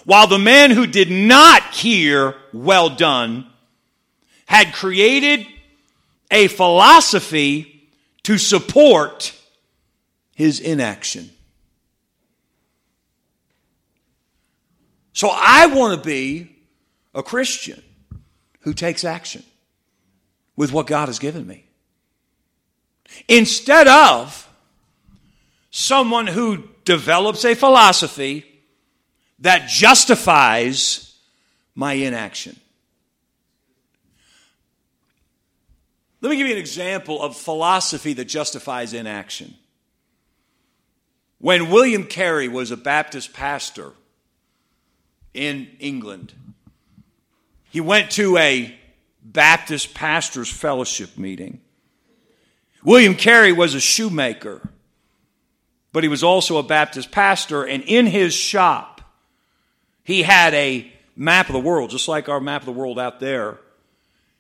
While 0.05 0.27
the 0.27 0.39
man 0.39 0.71
who 0.71 0.87
did 0.87 1.11
not 1.11 1.75
hear 1.75 2.35
well 2.53 2.91
done 2.91 3.51
had 4.47 4.75
created 4.75 5.47
a 6.31 6.49
philosophy 6.49 7.89
to 8.25 8.39
support 8.39 9.33
his 10.35 10.61
inaction. 10.61 11.31
So 15.13 15.31
I 15.33 15.67
want 15.67 15.95
to 16.03 16.07
be 16.07 16.51
a 17.15 17.23
Christian 17.23 17.83
who 18.61 18.75
takes 18.75 19.05
action 19.05 19.45
with 20.57 20.73
what 20.73 20.87
God 20.87 21.07
has 21.07 21.19
given 21.19 21.47
me. 21.47 21.65
Instead 23.29 23.87
of 23.87 24.49
someone 25.71 26.27
who 26.27 26.65
develops 26.85 27.45
a 27.45 27.55
philosophy 27.55 28.45
that 29.45 29.69
justifies 29.69 31.15
my 31.75 31.93
inaction. 31.93 32.59
Let 36.23 36.31
me 36.31 36.37
give 36.37 36.47
you 36.47 36.55
an 36.55 36.59
example 36.59 37.21
of 37.21 37.37
philosophy 37.37 38.15
that 38.15 38.25
justifies 38.25 38.95
inaction. 38.95 39.53
When 41.41 41.69
William 41.69 42.05
Carey 42.05 42.49
was 42.49 42.71
a 42.71 42.77
Baptist 42.79 43.35
pastor 43.35 43.93
in 45.35 45.69
England, 45.79 46.33
he 47.71 47.83
went 47.83 48.13
to 48.13 48.39
a 48.39 48.75
Baptist 49.23 49.93
pastors 49.93 50.49
fellowship 50.49 51.19
meeting. 51.19 51.61
William 52.83 53.15
Carey 53.15 53.53
was 53.53 53.75
a 53.75 53.81
shoemaker, 53.81 54.67
but 55.93 56.03
he 56.03 56.09
was 56.09 56.25
also 56.25 56.57
a 56.57 56.63
Baptist 56.63 57.11
pastor, 57.11 57.63
and 57.63 57.83
in 57.83 58.07
his 58.07 58.33
shop, 58.33 58.94
he 60.05 60.23
had 60.23 60.55
a 60.55 60.93
map 61.17 61.49
of 61.49 61.55
the 61.55 61.61
world, 61.61 61.91
just 61.91 62.09
like 62.09 62.29
our 62.29 62.41
map 62.41 62.63
of 62.63 62.67
the 62.67 62.73
world 62.73 62.99
out 62.99 63.21
there. 63.21 63.59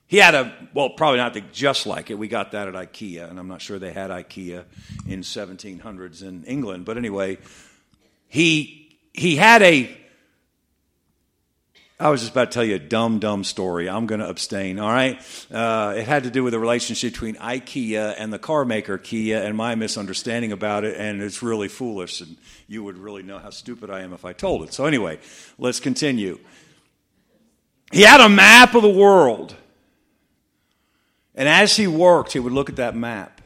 He 0.07 0.19
had 0.19 0.35
a, 0.35 0.55
well, 0.75 0.91
probably 0.91 1.19
not 1.19 1.37
just 1.53 1.87
like 1.87 2.11
it. 2.11 2.19
We 2.19 2.29
got 2.29 2.53
that 2.53 2.69
at 2.69 2.75
IKEA, 2.75 3.29
and 3.29 3.39
I'm 3.39 3.49
not 3.49 3.63
sure 3.63 3.79
they 3.79 3.93
had 3.93 4.11
IKEA 4.11 4.65
in 5.09 5.23
1700s 5.23 6.23
in 6.23 6.45
England. 6.45 6.85
But 6.85 6.99
anyway, 6.99 7.39
he, 8.29 8.99
he 9.13 9.37
had 9.37 9.63
a 9.63 9.97
I 12.05 12.11
was 12.11 12.21
just 12.21 12.33
about 12.33 12.51
to 12.51 12.55
tell 12.55 12.65
you 12.65 12.75
a 12.75 12.79
dumb, 12.79 13.19
dumb 13.19 13.45
story. 13.45 13.89
I'm 13.89 14.07
going 14.07 14.21
to 14.21 14.29
abstain, 14.29 14.79
all 14.79 14.93
right? 14.93 15.19
Uh, 15.51 15.95
it 15.97 16.07
had 16.07 16.25
to 16.25 16.31
do 16.31 16.45
with 16.45 16.53
the 16.53 16.59
relationship 16.59 17.15
between 17.15 17.37
IKEA 17.37 18.15
and 18.19 18.31
the 18.31 18.39
car 18.39 18.67
maker 18.67 18.99
Kia 18.99 19.39
and 19.39 19.57
my 19.57 19.75
misunderstanding 19.75 20.53
about 20.53 20.85
it, 20.85 21.01
and 21.01 21.23
it's 21.23 21.43
really 21.43 21.67
foolish, 21.67 22.21
and 22.21 22.37
you 22.69 22.85
would 22.85 22.99
really 22.99 23.23
know 23.23 23.39
how 23.39 23.49
stupid 23.49 23.89
I 23.89 24.01
am 24.01 24.13
if 24.13 24.27
I 24.27 24.35
told 24.35 24.65
it. 24.65 24.75
So, 24.75 24.85
anyway, 24.85 25.19
let's 25.57 25.81
continue. 25.81 26.39
He 27.91 28.03
had 28.03 28.21
a 28.21 28.29
map 28.29 28.75
of 28.75 28.83
the 28.83 28.91
world, 28.91 29.57
and 31.35 31.49
as 31.49 31.75
he 31.75 31.87
worked, 31.87 32.35
he 32.35 32.39
would 32.39 32.53
look 32.53 32.69
at 32.69 32.77
that 32.77 32.95
map. 32.95 33.41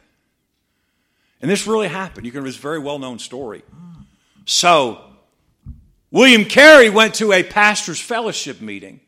And 1.41 1.49
this 1.49 1.69
really 1.69 1.87
happened. 1.87 2.27
You 2.27 2.33
can, 2.33 2.45
it's 2.45 2.59
a 2.59 2.61
very 2.61 2.81
well 2.81 2.99
known 2.99 3.21
story. 3.21 3.63
So, 4.47 5.08
William 6.11 6.47
Carey 6.47 6.89
went 6.89 7.15
to 7.15 7.33
a 7.33 7.43
pastor's 7.43 8.01
fellowship 8.01 8.61
meeting. 8.61 9.01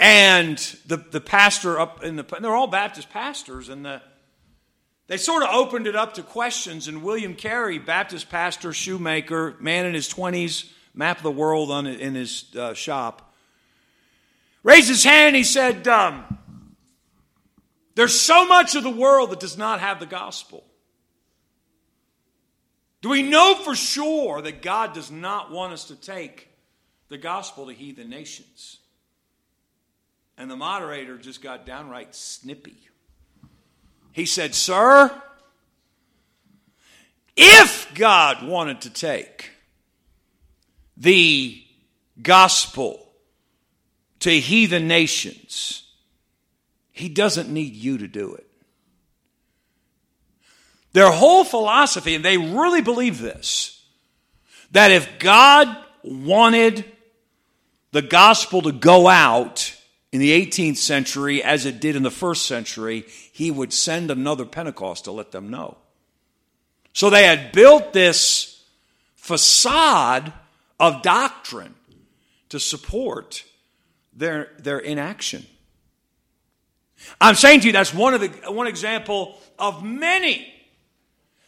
And 0.00 0.58
the, 0.86 0.96
the 0.96 1.20
pastor 1.20 1.78
up 1.78 2.02
in 2.02 2.16
the, 2.16 2.24
they're 2.40 2.56
all 2.56 2.66
Baptist 2.66 3.08
pastors, 3.10 3.68
and 3.68 3.84
the, 3.84 4.02
they 5.06 5.16
sort 5.16 5.44
of 5.44 5.50
opened 5.50 5.86
it 5.86 5.94
up 5.94 6.14
to 6.14 6.24
questions. 6.24 6.88
And 6.88 7.04
William 7.04 7.36
Carey, 7.36 7.78
Baptist 7.78 8.28
pastor, 8.28 8.72
shoemaker, 8.72 9.54
man 9.60 9.86
in 9.86 9.94
his 9.94 10.12
20s, 10.12 10.68
map 10.92 11.18
of 11.18 11.22
the 11.22 11.30
world 11.30 11.70
on, 11.70 11.86
in 11.86 12.16
his 12.16 12.46
uh, 12.56 12.74
shop, 12.74 13.32
raised 14.64 14.88
his 14.88 15.04
hand. 15.04 15.36
He 15.36 15.44
said, 15.44 15.86
um, 15.86 16.38
There's 17.94 18.20
so 18.20 18.44
much 18.44 18.74
of 18.74 18.82
the 18.82 18.90
world 18.90 19.30
that 19.30 19.38
does 19.38 19.56
not 19.56 19.78
have 19.78 20.00
the 20.00 20.06
gospel. 20.06 20.64
Do 23.02 23.08
we 23.08 23.22
know 23.22 23.56
for 23.56 23.74
sure 23.74 24.40
that 24.40 24.62
God 24.62 24.94
does 24.94 25.10
not 25.10 25.50
want 25.50 25.72
us 25.72 25.86
to 25.86 25.96
take 25.96 26.48
the 27.08 27.18
gospel 27.18 27.66
to 27.66 27.74
heathen 27.74 28.08
nations? 28.08 28.78
And 30.38 30.48
the 30.50 30.56
moderator 30.56 31.18
just 31.18 31.42
got 31.42 31.66
downright 31.66 32.14
snippy. 32.14 32.76
He 34.12 34.24
said, 34.24 34.54
Sir, 34.54 35.10
if 37.36 37.92
God 37.94 38.46
wanted 38.46 38.82
to 38.82 38.90
take 38.90 39.50
the 40.96 41.60
gospel 42.20 43.08
to 44.20 44.30
heathen 44.30 44.86
nations, 44.86 45.90
he 46.92 47.08
doesn't 47.08 47.48
need 47.48 47.74
you 47.74 47.98
to 47.98 48.06
do 48.06 48.34
it. 48.34 48.46
Their 50.92 51.10
whole 51.10 51.44
philosophy, 51.44 52.14
and 52.14 52.24
they 52.24 52.36
really 52.36 52.82
believe 52.82 53.20
this, 53.20 53.82
that 54.72 54.90
if 54.90 55.18
God 55.18 55.74
wanted 56.02 56.84
the 57.92 58.02
gospel 58.02 58.62
to 58.62 58.72
go 58.72 59.08
out 59.08 59.74
in 60.10 60.20
the 60.20 60.30
18th 60.30 60.76
century 60.76 61.42
as 61.42 61.64
it 61.64 61.80
did 61.80 61.96
in 61.96 62.02
the 62.02 62.10
first 62.10 62.46
century, 62.46 63.04
he 63.32 63.50
would 63.50 63.72
send 63.72 64.10
another 64.10 64.44
Pentecost 64.44 65.04
to 65.04 65.12
let 65.12 65.30
them 65.30 65.50
know. 65.50 65.78
So 66.92 67.08
they 67.08 67.24
had 67.24 67.52
built 67.52 67.92
this 67.92 68.62
facade 69.16 70.32
of 70.78 71.02
doctrine 71.02 71.74
to 72.50 72.60
support 72.60 73.44
their, 74.12 74.50
their 74.58 74.78
inaction. 74.78 75.46
I'm 77.20 77.34
saying 77.34 77.60
to 77.60 77.66
you 77.68 77.72
that's 77.72 77.94
one 77.94 78.14
of 78.14 78.20
the 78.20 78.28
one 78.52 78.66
example 78.66 79.38
of 79.58 79.82
many 79.82 80.52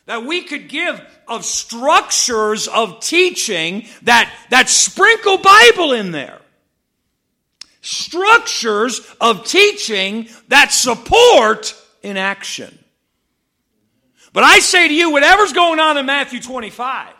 that 0.06 0.24
we 0.24 0.42
could 0.42 0.68
give 0.68 1.00
of 1.26 1.44
structures 1.44 2.68
of 2.68 3.00
teaching 3.00 3.86
that, 4.02 4.32
that 4.50 4.68
sprinkle 4.68 5.38
Bible 5.38 5.92
in 5.92 6.10
there. 6.10 6.40
Structures 7.80 9.00
of 9.20 9.46
teaching 9.46 10.28
that 10.48 10.72
support 10.72 11.74
in 12.02 12.16
action. 12.16 12.78
But 14.32 14.44
I 14.44 14.58
say 14.58 14.88
to 14.88 14.94
you, 14.94 15.12
whatever's 15.12 15.52
going 15.52 15.80
on 15.80 15.96
in 15.96 16.06
Matthew 16.06 16.40
25, 16.40 17.14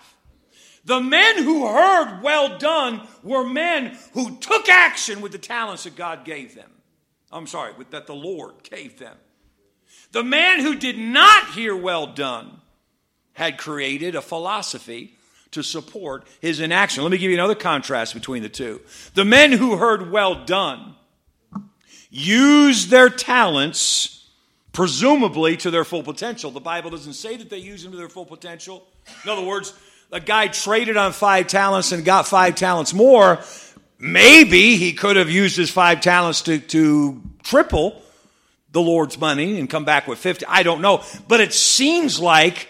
the 0.84 1.00
men 1.00 1.42
who 1.42 1.66
heard 1.66 2.22
well 2.22 2.58
done 2.58 3.06
were 3.22 3.48
men 3.48 3.96
who 4.12 4.36
took 4.36 4.68
action 4.68 5.20
with 5.20 5.32
the 5.32 5.38
talents 5.38 5.84
that 5.84 5.96
God 5.96 6.24
gave 6.24 6.54
them. 6.54 6.70
I'm 7.32 7.46
sorry, 7.46 7.72
that 7.90 8.06
the 8.06 8.14
Lord 8.14 8.62
gave 8.62 8.98
them. 8.98 9.16
The 10.12 10.22
man 10.22 10.60
who 10.60 10.76
did 10.76 10.98
not 10.98 11.50
hear 11.50 11.74
well 11.74 12.06
done 12.06 12.60
had 13.34 13.58
created 13.58 14.14
a 14.14 14.22
philosophy 14.22 15.16
to 15.50 15.62
support 15.62 16.26
his 16.40 16.60
inaction. 16.60 17.02
Let 17.02 17.12
me 17.12 17.18
give 17.18 17.30
you 17.30 17.36
another 17.36 17.54
contrast 17.54 18.14
between 18.14 18.42
the 18.42 18.48
two. 18.48 18.80
The 19.14 19.24
men 19.24 19.52
who 19.52 19.76
heard 19.76 20.10
well 20.10 20.44
done 20.44 20.96
used 22.10 22.90
their 22.90 23.08
talents 23.08 24.28
presumably 24.72 25.56
to 25.58 25.70
their 25.70 25.84
full 25.84 26.02
potential. 26.02 26.50
The 26.50 26.60
Bible 26.60 26.90
doesn't 26.90 27.14
say 27.14 27.36
that 27.36 27.50
they 27.50 27.58
used 27.58 27.84
them 27.84 27.92
to 27.92 27.98
their 27.98 28.08
full 28.08 28.26
potential. 28.26 28.86
In 29.22 29.30
other 29.30 29.44
words, 29.44 29.72
a 30.10 30.20
guy 30.20 30.48
traded 30.48 30.96
on 30.96 31.12
five 31.12 31.46
talents 31.46 31.92
and 31.92 32.04
got 32.04 32.26
five 32.26 32.56
talents 32.56 32.92
more. 32.92 33.40
Maybe 33.98 34.76
he 34.76 34.92
could 34.92 35.16
have 35.16 35.30
used 35.30 35.56
his 35.56 35.70
five 35.70 36.00
talents 36.00 36.42
to, 36.42 36.58
to 36.58 37.22
triple 37.42 38.02
the 38.72 38.80
Lord's 38.80 39.18
money 39.18 39.60
and 39.60 39.70
come 39.70 39.84
back 39.84 40.08
with 40.08 40.18
50. 40.18 40.46
I 40.46 40.64
don't 40.64 40.80
know. 40.80 41.04
But 41.28 41.40
it 41.40 41.54
seems 41.54 42.18
like 42.18 42.68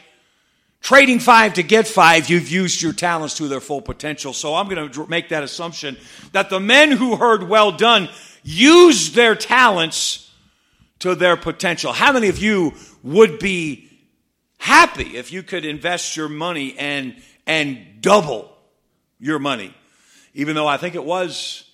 Trading 0.85 1.19
five 1.19 1.55
to 1.55 1.63
get 1.63 1.89
five, 1.89 2.29
you've 2.29 2.51
used 2.51 2.83
your 2.83 2.93
talents 2.93 3.39
to 3.39 3.49
their 3.49 3.63
full 3.63 3.81
potential. 3.81 4.35
So 4.35 4.55
I'm 4.55 4.69
going 4.69 4.91
to 4.91 5.07
make 5.07 5.31
that 5.31 5.43
assumption 5.43 5.97
that 6.33 6.51
the 6.51 6.61
men 6.61 6.91
who 6.91 7.17
heard 7.17 7.49
well 7.49 7.73
done 7.73 8.11
used 8.43 9.15
their 9.15 9.35
talents 9.35 10.31
to 10.99 11.15
their 11.15 11.39
potential. 11.39 11.95
How 11.95 12.13
many 12.13 12.29
of 12.29 12.37
you 12.37 12.75
would 13.03 13.39
be 13.39 13.89
happy 14.59 15.17
if 15.17 15.33
you 15.33 15.43
could 15.43 15.65
invest 15.65 16.19
your 16.19 16.29
money 16.29 16.77
and, 16.79 17.17
and 17.47 18.03
double 18.03 18.55
your 19.19 19.39
money? 19.39 19.75
Even 20.35 20.55
though 20.55 20.67
I 20.67 20.77
think 20.77 20.95
it 20.95 21.05
was, 21.05 21.65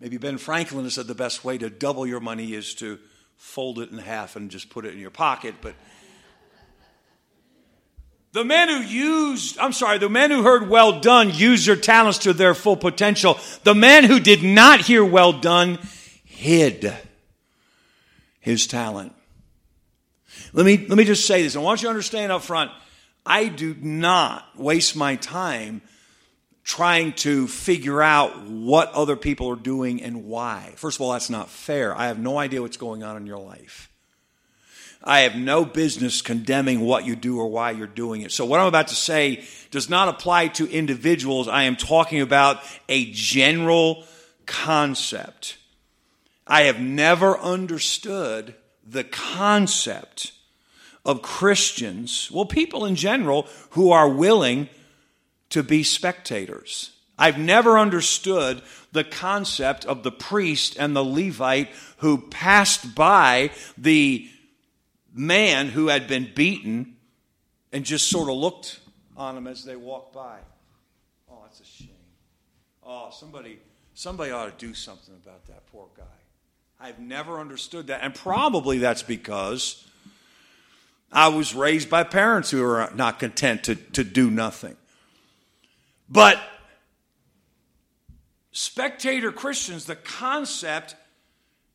maybe 0.00 0.16
Ben 0.16 0.38
Franklin 0.38 0.88
said 0.88 1.06
the 1.06 1.14
best 1.14 1.44
way 1.44 1.58
to 1.58 1.68
double 1.68 2.06
your 2.06 2.20
money 2.20 2.54
is 2.54 2.72
to 2.76 2.98
fold 3.36 3.78
it 3.78 3.90
in 3.90 3.98
half 3.98 4.36
and 4.36 4.50
just 4.50 4.70
put 4.70 4.86
it 4.86 4.94
in 4.94 5.00
your 5.00 5.10
pocket. 5.10 5.56
But 5.60 5.74
the 8.32 8.44
men 8.44 8.68
who 8.68 8.80
used, 8.80 9.58
I'm 9.58 9.72
sorry, 9.72 9.98
the 9.98 10.08
men 10.08 10.30
who 10.30 10.42
heard 10.42 10.68
well 10.68 11.00
done 11.00 11.30
used 11.32 11.66
their 11.66 11.76
talents 11.76 12.18
to 12.18 12.32
their 12.32 12.54
full 12.54 12.76
potential. 12.76 13.38
The 13.64 13.74
man 13.74 14.04
who 14.04 14.20
did 14.20 14.42
not 14.42 14.80
hear 14.80 15.04
well 15.04 15.32
done 15.32 15.78
hid 16.24 16.94
his 18.40 18.66
talent. 18.66 19.14
Let 20.52 20.66
me, 20.66 20.86
let 20.86 20.96
me 20.96 21.04
just 21.04 21.26
say 21.26 21.42
this. 21.42 21.56
I 21.56 21.60
want 21.60 21.82
you 21.82 21.86
to 21.86 21.90
understand 21.90 22.32
up 22.32 22.42
front. 22.42 22.70
I 23.24 23.48
do 23.48 23.74
not 23.80 24.44
waste 24.56 24.96
my 24.96 25.16
time 25.16 25.82
trying 26.64 27.14
to 27.14 27.48
figure 27.48 28.02
out 28.02 28.46
what 28.46 28.92
other 28.92 29.16
people 29.16 29.50
are 29.50 29.56
doing 29.56 30.02
and 30.02 30.24
why. 30.24 30.74
First 30.76 30.98
of 30.98 31.00
all, 31.00 31.12
that's 31.12 31.30
not 31.30 31.48
fair. 31.48 31.96
I 31.96 32.08
have 32.08 32.18
no 32.18 32.38
idea 32.38 32.60
what's 32.60 32.76
going 32.76 33.02
on 33.02 33.16
in 33.16 33.26
your 33.26 33.38
life. 33.38 33.90
I 35.02 35.20
have 35.20 35.36
no 35.36 35.64
business 35.64 36.22
condemning 36.22 36.80
what 36.80 37.06
you 37.06 37.14
do 37.14 37.38
or 37.38 37.48
why 37.48 37.70
you're 37.70 37.86
doing 37.86 38.22
it. 38.22 38.32
So, 38.32 38.44
what 38.44 38.60
I'm 38.60 38.66
about 38.66 38.88
to 38.88 38.94
say 38.94 39.44
does 39.70 39.88
not 39.88 40.08
apply 40.08 40.48
to 40.48 40.70
individuals. 40.70 41.48
I 41.48 41.64
am 41.64 41.76
talking 41.76 42.20
about 42.20 42.60
a 42.88 43.10
general 43.12 44.04
concept. 44.46 45.56
I 46.46 46.62
have 46.62 46.80
never 46.80 47.38
understood 47.38 48.54
the 48.84 49.04
concept 49.04 50.32
of 51.04 51.22
Christians, 51.22 52.30
well, 52.32 52.46
people 52.46 52.84
in 52.84 52.96
general, 52.96 53.46
who 53.70 53.92
are 53.92 54.08
willing 54.08 54.68
to 55.50 55.62
be 55.62 55.82
spectators. 55.82 56.90
I've 57.18 57.38
never 57.38 57.78
understood 57.78 58.62
the 58.92 59.04
concept 59.04 59.84
of 59.84 60.02
the 60.02 60.12
priest 60.12 60.76
and 60.78 60.94
the 60.94 61.04
Levite 61.04 61.68
who 61.98 62.18
passed 62.18 62.94
by 62.94 63.50
the 63.76 64.28
man 65.12 65.68
who 65.68 65.88
had 65.88 66.06
been 66.08 66.30
beaten 66.34 66.96
and 67.72 67.84
just 67.84 68.08
sort 68.08 68.28
of 68.28 68.36
looked 68.36 68.80
on 69.16 69.34
them 69.34 69.46
as 69.46 69.64
they 69.64 69.76
walked 69.76 70.14
by. 70.14 70.38
Oh, 71.30 71.40
that's 71.42 71.60
a 71.60 71.64
shame. 71.64 71.90
Oh, 72.82 73.10
somebody, 73.12 73.58
somebody 73.94 74.30
ought 74.30 74.58
to 74.58 74.66
do 74.66 74.74
something 74.74 75.14
about 75.22 75.46
that 75.46 75.66
poor 75.66 75.88
guy. 75.96 76.04
I've 76.80 76.98
never 76.98 77.40
understood 77.40 77.88
that. 77.88 78.02
And 78.02 78.14
probably 78.14 78.78
that's 78.78 79.02
because 79.02 79.86
I 81.10 81.28
was 81.28 81.54
raised 81.54 81.90
by 81.90 82.04
parents 82.04 82.50
who 82.50 82.64
are 82.64 82.90
not 82.94 83.18
content 83.18 83.64
to, 83.64 83.74
to 83.74 84.04
do 84.04 84.30
nothing. 84.30 84.76
But 86.08 86.40
spectator 88.52 89.32
Christians, 89.32 89.86
the 89.86 89.96
concept 89.96 90.94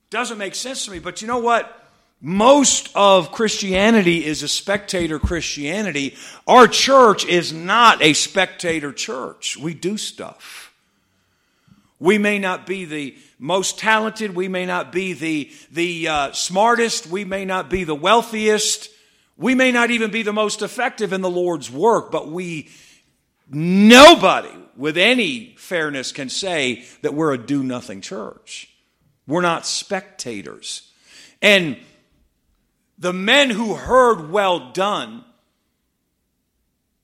doesn't 0.09 0.37
make 0.37 0.55
sense 0.55 0.85
to 0.85 0.91
me. 0.91 0.99
But 0.99 1.21
you 1.21 1.27
know 1.27 1.39
what? 1.39 1.82
Most 2.25 2.89
of 2.95 3.33
Christianity 3.33 4.23
is 4.23 4.43
a 4.43 4.47
spectator 4.47 5.19
Christianity. 5.19 6.15
Our 6.47 6.69
church 6.69 7.25
is 7.25 7.51
not 7.51 8.01
a 8.01 8.13
spectator 8.13 8.93
church. 8.93 9.57
We 9.57 9.73
do 9.73 9.97
stuff. 9.97 10.73
We 11.99 12.17
may 12.17 12.39
not 12.39 12.65
be 12.65 12.85
the 12.85 13.17
most 13.39 13.77
talented. 13.77 14.35
We 14.35 14.47
may 14.47 14.65
not 14.65 14.93
be 14.93 15.11
the, 15.11 15.51
the 15.69 16.07
uh, 16.07 16.31
smartest. 16.31 17.07
We 17.07 17.25
may 17.25 17.43
not 17.43 17.69
be 17.69 17.83
the 17.83 17.93
wealthiest. 17.93 18.89
We 19.35 19.53
may 19.53 19.73
not 19.73 19.91
even 19.91 20.09
be 20.09 20.23
the 20.23 20.31
most 20.31 20.61
effective 20.61 21.11
in 21.11 21.19
the 21.19 21.29
Lord's 21.29 21.69
work, 21.69 22.09
but 22.09 22.29
we, 22.29 22.69
nobody 23.49 24.55
with 24.77 24.95
any 24.95 25.55
fairness 25.57 26.13
can 26.13 26.29
say 26.29 26.85
that 27.01 27.13
we're 27.13 27.33
a 27.33 27.37
do 27.37 27.63
nothing 27.63 27.99
church. 27.99 28.69
We're 29.27 29.41
not 29.41 29.65
spectators. 29.65 30.89
And 31.41 31.75
the 33.03 33.13
men 33.13 33.49
who 33.49 33.75
heard 33.75 34.31
well 34.31 34.71
done, 34.71 35.25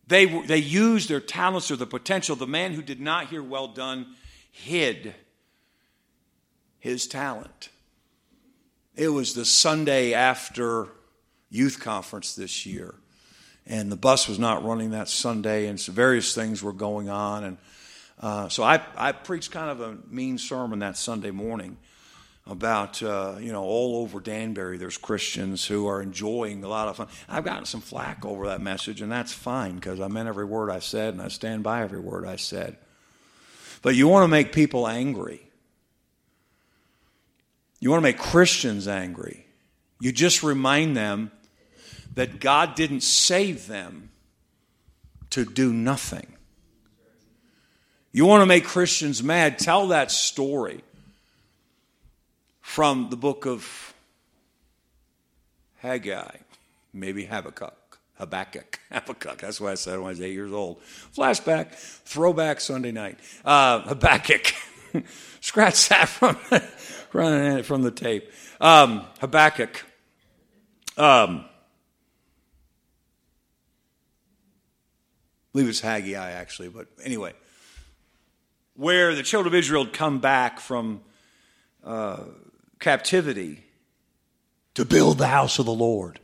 they, 0.07 0.25
they 0.25 0.57
used 0.57 1.09
their 1.09 1.19
talents 1.19 1.69
or 1.69 1.75
the 1.75 1.85
potential. 1.85 2.37
The 2.37 2.47
man 2.47 2.71
who 2.71 2.81
did 2.81 3.01
not 3.01 3.27
hear 3.27 3.43
well 3.43 3.67
done 3.67 4.15
hid 4.49 5.13
his 6.79 7.05
talent. 7.05 7.67
It 8.95 9.09
was 9.09 9.33
the 9.33 9.43
Sunday 9.43 10.13
after 10.13 10.87
youth 11.49 11.81
conference 11.81 12.33
this 12.33 12.65
year, 12.65 12.95
and 13.67 13.91
the 13.91 13.97
bus 13.97 14.29
was 14.29 14.39
not 14.39 14.63
running 14.63 14.91
that 14.91 15.09
Sunday, 15.09 15.67
and 15.67 15.77
so 15.77 15.91
various 15.91 16.33
things 16.33 16.63
were 16.63 16.71
going 16.71 17.09
on. 17.09 17.43
And 17.43 17.57
uh, 18.21 18.47
so 18.47 18.63
I, 18.63 18.81
I 18.95 19.11
preached 19.11 19.51
kind 19.51 19.69
of 19.69 19.81
a 19.81 19.97
mean 20.09 20.37
sermon 20.37 20.79
that 20.79 20.95
Sunday 20.95 21.31
morning 21.31 21.75
about 22.49 23.01
uh, 23.03 23.35
you 23.39 23.51
know 23.51 23.63
all 23.63 24.01
over 24.01 24.19
Danbury 24.19 24.77
there's 24.77 24.97
Christians 24.97 25.65
who 25.65 25.87
are 25.87 26.01
enjoying 26.01 26.63
a 26.63 26.67
lot 26.67 26.87
of 26.87 26.97
fun. 26.97 27.07
I've 27.29 27.45
gotten 27.45 27.65
some 27.65 27.81
flack 27.81 28.25
over 28.25 28.47
that 28.47 28.59
message, 28.59 29.01
and 29.01 29.11
that's 29.11 29.31
fine 29.31 29.75
because 29.75 30.01
I 30.01 30.07
meant 30.07 30.27
every 30.27 30.45
word 30.45 30.71
I 30.71 30.79
said, 30.79 31.13
and 31.13 31.21
I 31.21 31.27
stand 31.27 31.63
by 31.63 31.83
every 31.83 31.99
word 31.99 32.25
I 32.25 32.37
said. 32.37 32.77
But 33.81 33.95
you 33.95 34.07
want 34.07 34.23
to 34.23 34.27
make 34.27 34.51
people 34.51 34.87
angry. 34.87 35.41
You 37.79 37.91
want 37.91 37.99
to 37.99 38.03
make 38.03 38.17
Christians 38.17 38.87
angry. 38.87 39.45
You 40.01 40.11
just 40.11 40.43
remind 40.43 40.97
them 40.97 41.31
that 42.15 42.39
God 42.39 42.75
didn't 42.75 43.01
save 43.01 43.67
them 43.67 44.09
to 45.29 45.45
do 45.45 45.71
nothing. 45.71 46.33
You 48.11 48.25
want 48.25 48.41
to 48.41 48.47
make 48.47 48.65
Christians 48.65 49.21
mad, 49.21 49.59
tell 49.59 49.89
that 49.89 50.11
story 50.11 50.81
from 52.69 53.09
the 53.09 53.17
book 53.17 53.47
of 53.47 53.95
Haggai, 55.77 56.35
maybe 56.93 57.25
Habakkuk. 57.25 57.99
Habakkuk. 58.13 58.79
Habakkuk. 58.91 59.39
That's 59.39 59.59
why 59.59 59.71
I 59.71 59.73
said 59.73 59.97
when 59.97 60.05
I 60.05 60.09
was 60.09 60.21
eight 60.21 60.33
years 60.33 60.53
old. 60.53 60.79
Flashback, 61.17 61.73
throwback 61.73 62.61
Sunday 62.61 62.91
night. 62.91 63.17
Uh, 63.43 63.79
Habakkuk. 63.81 64.53
Scratch 65.41 65.89
that 65.89 66.09
from, 66.09 66.35
from 67.63 67.81
the 67.81 67.89
tape. 67.89 68.31
Um, 68.61 69.03
Habakkuk. 69.19 69.83
Um, 70.95 71.45
I 75.39 75.53
believe 75.53 75.69
it's 75.69 75.81
Haggai, 75.81 76.31
actually, 76.33 76.69
but 76.69 76.85
anyway. 77.03 77.33
Where 78.75 79.15
the 79.15 79.23
children 79.23 79.55
of 79.55 79.57
Israel 79.57 79.87
come 79.87 80.19
back 80.19 80.59
from 80.59 81.01
uh, 81.83 82.25
captivity 82.79 83.63
to 84.75 84.85
build 84.85 85.17
the 85.17 85.27
house 85.27 85.59
of 85.59 85.65
the 85.65 85.73
Lord. 85.73 86.19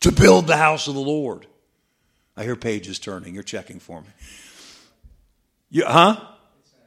To 0.00 0.12
build 0.12 0.46
the 0.46 0.56
house 0.56 0.86
of 0.86 0.94
the 0.94 1.00
Lord. 1.00 1.46
I 2.36 2.44
hear 2.44 2.56
pages 2.56 2.98
turning. 2.98 3.34
You're 3.34 3.42
checking 3.42 3.80
for 3.80 4.00
me. 4.00 4.08
You, 5.70 5.84
huh? 5.86 6.20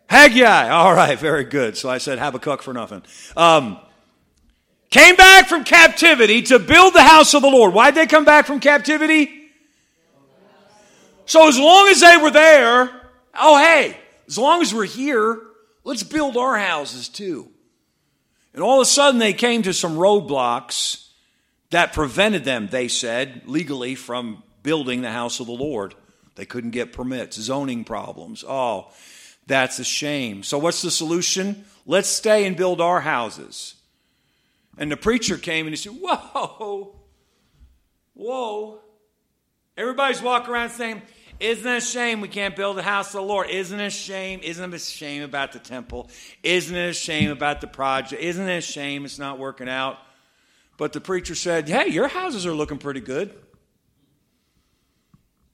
Haggai. 0.09 0.69
All 0.69 0.93
right, 0.93 1.17
very 1.19 1.43
good. 1.43 1.77
So 1.77 1.89
I 1.89 1.97
said 1.97 2.19
Habakkuk 2.19 2.61
for 2.61 2.73
nothing. 2.73 3.03
Um, 3.35 3.77
came 4.89 5.15
back 5.15 5.47
from 5.47 5.63
captivity 5.63 6.43
to 6.43 6.59
build 6.59 6.93
the 6.93 7.03
house 7.03 7.33
of 7.33 7.41
the 7.41 7.49
Lord. 7.49 7.73
Why'd 7.73 7.95
they 7.95 8.07
come 8.07 8.25
back 8.25 8.45
from 8.45 8.59
captivity? 8.59 9.33
So 11.25 11.49
as 11.49 11.59
long 11.59 11.89
as 11.89 11.99
they 11.99 12.15
were 12.15 12.31
there, 12.31 12.89
oh 13.37 13.57
hey, 13.57 13.97
as 14.27 14.37
long 14.37 14.61
as 14.61 14.73
we're 14.73 14.85
here, 14.85 15.41
let's 15.83 16.03
build 16.03 16.37
our 16.37 16.57
houses 16.57 17.09
too. 17.09 17.51
And 18.57 18.63
all 18.63 18.81
of 18.81 18.87
a 18.87 18.89
sudden, 18.89 19.19
they 19.19 19.33
came 19.33 19.61
to 19.61 19.71
some 19.71 19.97
roadblocks 19.97 21.09
that 21.69 21.93
prevented 21.93 22.43
them, 22.43 22.69
they 22.71 22.87
said, 22.87 23.43
legally 23.45 23.93
from 23.93 24.41
building 24.63 25.03
the 25.03 25.11
house 25.11 25.39
of 25.39 25.45
the 25.45 25.51
Lord. 25.51 25.93
They 26.33 26.47
couldn't 26.47 26.71
get 26.71 26.91
permits, 26.91 27.39
zoning 27.39 27.83
problems. 27.83 28.43
Oh, 28.47 28.91
that's 29.45 29.77
a 29.77 29.83
shame. 29.83 30.41
So, 30.41 30.57
what's 30.57 30.81
the 30.81 30.89
solution? 30.89 31.65
Let's 31.85 32.09
stay 32.09 32.47
and 32.47 32.57
build 32.57 32.81
our 32.81 32.99
houses. 32.99 33.75
And 34.75 34.91
the 34.91 34.97
preacher 34.97 35.37
came 35.37 35.67
and 35.67 35.73
he 35.75 35.77
said, 35.77 35.93
Whoa, 35.93 36.95
whoa. 38.15 38.79
Everybody's 39.77 40.23
walking 40.23 40.51
around 40.51 40.71
saying, 40.71 41.03
isn't 41.39 41.67
it 41.67 41.77
a 41.77 41.81
shame 41.81 42.21
we 42.21 42.27
can't 42.27 42.55
build 42.55 42.77
the 42.77 42.83
house 42.83 43.07
of 43.07 43.21
the 43.21 43.21
Lord? 43.21 43.49
Isn't 43.49 43.79
it 43.79 43.87
a 43.87 43.89
shame? 43.89 44.39
Isn't 44.43 44.73
it 44.73 44.75
a 44.75 44.79
shame 44.79 45.23
about 45.23 45.51
the 45.51 45.59
temple? 45.59 46.09
Isn't 46.43 46.75
it 46.75 46.89
a 46.89 46.93
shame 46.93 47.29
about 47.29 47.61
the 47.61 47.67
project? 47.67 48.21
Isn't 48.21 48.47
it 48.47 48.57
a 48.57 48.61
shame 48.61 49.05
it's 49.05 49.19
not 49.19 49.37
working 49.37 49.69
out? 49.69 49.97
But 50.77 50.93
the 50.93 51.01
preacher 51.01 51.35
said, 51.35 51.67
Hey, 51.67 51.87
your 51.89 52.07
houses 52.07 52.45
are 52.45 52.53
looking 52.53 52.77
pretty 52.77 53.01
good. 53.01 53.33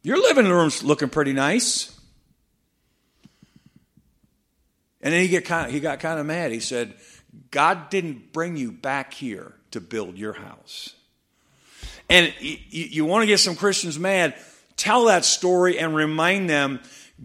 Your 0.04 0.18
living 0.18 0.48
room's 0.48 0.84
looking 0.84 1.10
pretty 1.10 1.34
nice. 1.34 1.98
And 5.02 5.14
then 5.14 5.22
he, 5.22 5.28
get 5.28 5.46
kind 5.46 5.68
of, 5.68 5.74
he 5.74 5.80
got 5.80 6.00
kind 6.00 6.20
of 6.20 6.26
mad. 6.26 6.52
He 6.52 6.60
said, 6.62 6.94
God 7.52 7.90
didn't 7.90 8.32
bring 8.32 8.56
you 8.56 8.72
back 8.72 9.14
here 9.14 9.54
to 9.72 9.82
build 9.82 10.18
your 10.18 10.34
house. 10.34 10.94
And 12.10 12.34
you, 12.40 12.58
you 12.70 13.06
want 13.06 13.24
to 13.24 13.28
get 13.28 13.40
some 13.40 13.56
Christians 13.56 14.00
mad 14.00 14.36
tell 14.84 15.06
that 15.06 15.24
story 15.24 15.80
and 15.80 15.96
remind 15.96 16.50
them 16.50 16.82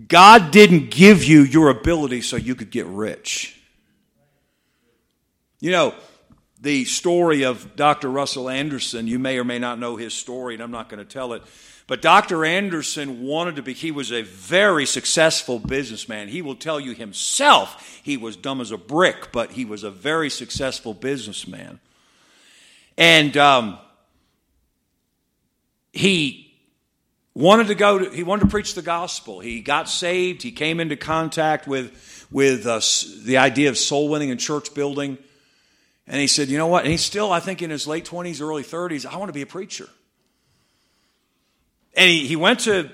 God 0.07 0.53
didn't 0.53 0.93
give 0.93 1.25
you 1.25 1.43
your 1.43 1.71
ability 1.71 2.21
so 2.21 2.37
you 2.37 2.55
could 2.55 2.71
get 2.71 2.87
rich. 2.87 3.61
You 5.59 5.73
know, 5.73 5.95
the 6.61 6.85
story 6.85 7.43
of 7.43 7.75
Dr. 7.75 8.11
Russell 8.11 8.49
Anderson, 8.49 9.09
you 9.09 9.19
may 9.19 9.39
or 9.39 9.45
may 9.45 9.59
not 9.59 9.81
know 9.81 9.97
his 9.97 10.15
story, 10.15 10.55
and 10.55 10.63
I'm 10.63 10.71
not 10.71 10.89
going 10.89 11.01
to 11.01 11.05
tell 11.05 11.33
it. 11.33 11.43
But 11.89 12.01
Dr. 12.01 12.45
Anderson 12.45 13.23
wanted 13.23 13.57
to 13.57 13.63
be, 13.63 13.73
he 13.73 13.91
was 13.91 14.13
a 14.13 14.23
very 14.23 14.87
successful 14.87 15.59
businessman. 15.59 16.29
He 16.29 16.43
will 16.43 16.55
tell 16.55 16.79
you 16.79 16.93
himself 16.95 18.01
he 18.05 18.17
was 18.17 18.37
dumb 18.37 18.61
as 18.61 18.71
a 18.71 18.77
brick, 18.77 19.33
but 19.33 19.53
he 19.53 19.65
was 19.65 19.83
a 19.83 19.91
very 19.91 20.31
successful 20.31 20.95
businessman. 20.95 21.81
And 22.97 23.37
um, 23.37 23.79
he 25.93 26.48
wanted 27.39 27.69
to 27.69 27.75
go 27.77 27.99
to, 28.01 28.11
he 28.11 28.25
wanted 28.25 28.47
to 28.47 28.51
preach 28.51 28.75
the 28.75 28.83
gospel. 28.83 29.39
He 29.39 29.61
got 29.61 29.89
saved. 29.89 30.43
He 30.43 30.51
came 30.51 30.81
into 30.81 30.97
contact 30.97 31.69
with, 31.69 32.27
with 32.33 32.67
uh, 32.67 32.81
the 33.25 33.39
idea 33.39 33.69
of 33.69 33.79
soul 33.79 34.09
winning 34.09 34.31
and 34.31 34.41
church 34.41 34.75
building. 34.75 35.19
And 36.09 36.21
he 36.21 36.27
said, 36.27 36.49
you 36.49 36.59
know 36.59 36.67
what? 36.67 36.83
And 36.83 36.91
he's 36.91 37.05
still, 37.05 37.31
I 37.31 37.39
think, 37.39 37.63
in 37.63 37.71
his 37.71 37.87
late 37.87 38.05
20s, 38.05 38.41
early 38.41 38.65
30s. 38.65 39.07
I 39.07 39.17
want 39.19 39.29
to 39.29 39.33
be 39.33 39.43
a 39.43 39.47
preacher. 39.47 39.89
And 41.95 42.11
he, 42.11 42.27
he 42.27 42.35
went 42.35 42.61
to 42.61 42.91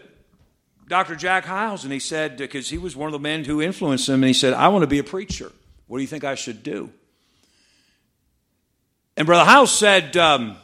Dr. 0.89 1.17
Jack 1.17 1.47
Hyles 1.47 1.85
and 1.85 1.93
he 1.93 1.99
said, 1.99 2.37
because 2.37 2.69
he 2.69 2.77
was 2.77 2.95
one 2.95 3.07
of 3.07 3.13
the 3.13 3.19
men 3.19 3.45
who 3.45 3.63
influenced 3.63 4.09
him, 4.09 4.17
and 4.17 4.25
he 4.25 4.35
said, 4.35 4.53
I 4.53 4.69
want 4.69 4.83
to 4.83 4.87
be 4.87 4.99
a 4.99 5.05
preacher. 5.05 5.51
What 5.87 5.99
do 5.99 6.03
you 6.03 6.09
think 6.09 6.25
I 6.25 6.35
should 6.35 6.63
do? 6.63 6.91
And 9.17 9.27
Brother 9.27 9.45
Hyles 9.49 9.73
said, 9.75 10.17
um, 10.17 10.57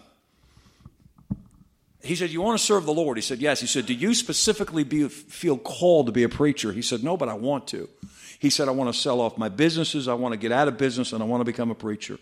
he 2.02 2.16
said, 2.16 2.30
You 2.30 2.40
want 2.40 2.58
to 2.58 2.64
serve 2.64 2.86
the 2.86 2.94
Lord? 2.94 3.18
He 3.18 3.22
said, 3.22 3.40
Yes. 3.40 3.60
He 3.60 3.66
said, 3.66 3.86
Do 3.86 3.94
you 3.94 4.14
specifically 4.14 4.84
be, 4.84 5.08
feel 5.08 5.58
called 5.58 6.06
to 6.06 6.12
be 6.12 6.22
a 6.22 6.28
preacher? 6.28 6.72
He 6.72 6.82
said, 6.82 7.04
No, 7.04 7.16
but 7.16 7.28
I 7.28 7.34
want 7.34 7.68
to. 7.68 7.88
He 8.38 8.48
said, 8.48 8.68
I 8.68 8.70
want 8.70 8.92
to 8.92 8.98
sell 8.98 9.20
off 9.20 9.36
my 9.36 9.50
businesses. 9.50 10.08
I 10.08 10.14
want 10.14 10.32
to 10.32 10.38
get 10.38 10.50
out 10.50 10.66
of 10.66 10.78
business 10.78 11.12
and 11.12 11.22
I 11.22 11.26
want 11.26 11.42
to 11.42 11.44
become 11.44 11.70
a 11.70 11.74
preacher. 11.74 12.18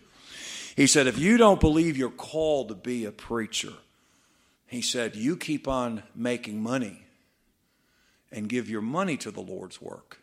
He 0.74 0.86
said, 0.86 1.06
If 1.06 1.18
you 1.18 1.36
don't 1.36 1.60
believe 1.60 1.96
you're 1.96 2.10
called 2.10 2.68
to 2.68 2.74
be 2.74 3.04
a 3.04 3.12
preacher, 3.12 3.72
he 4.66 4.82
said, 4.82 5.14
You 5.14 5.36
keep 5.36 5.68
on 5.68 6.02
making 6.14 6.62
money 6.62 7.02
and 8.32 8.48
give 8.48 8.68
your 8.68 8.82
money 8.82 9.16
to 9.18 9.30
the 9.30 9.40
Lord's 9.40 9.80
work. 9.80 10.18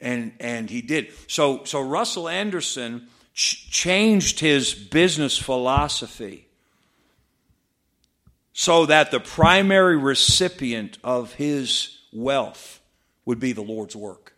And, 0.00 0.32
and 0.40 0.68
he 0.68 0.82
did. 0.82 1.12
So, 1.28 1.64
so 1.64 1.80
Russell 1.80 2.28
Anderson 2.28 3.06
ch- 3.32 3.70
changed 3.70 4.40
his 4.40 4.74
business 4.74 5.38
philosophy 5.38 6.48
so 8.54 8.86
that 8.86 9.10
the 9.10 9.18
primary 9.18 9.96
recipient 9.96 10.96
of 11.02 11.34
his 11.34 11.98
wealth 12.12 12.80
would 13.26 13.40
be 13.40 13.52
the 13.52 13.62
Lord's 13.62 13.96
work. 13.96 14.34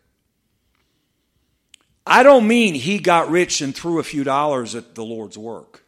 I 2.05 2.23
don't 2.23 2.47
mean 2.47 2.73
he 2.73 2.97
got 2.97 3.29
rich 3.29 3.61
and 3.61 3.75
threw 3.75 3.99
a 3.99 4.03
few 4.03 4.23
dollars 4.23 4.73
at 4.73 4.95
the 4.95 5.05
Lord's 5.05 5.37
work. 5.37 5.83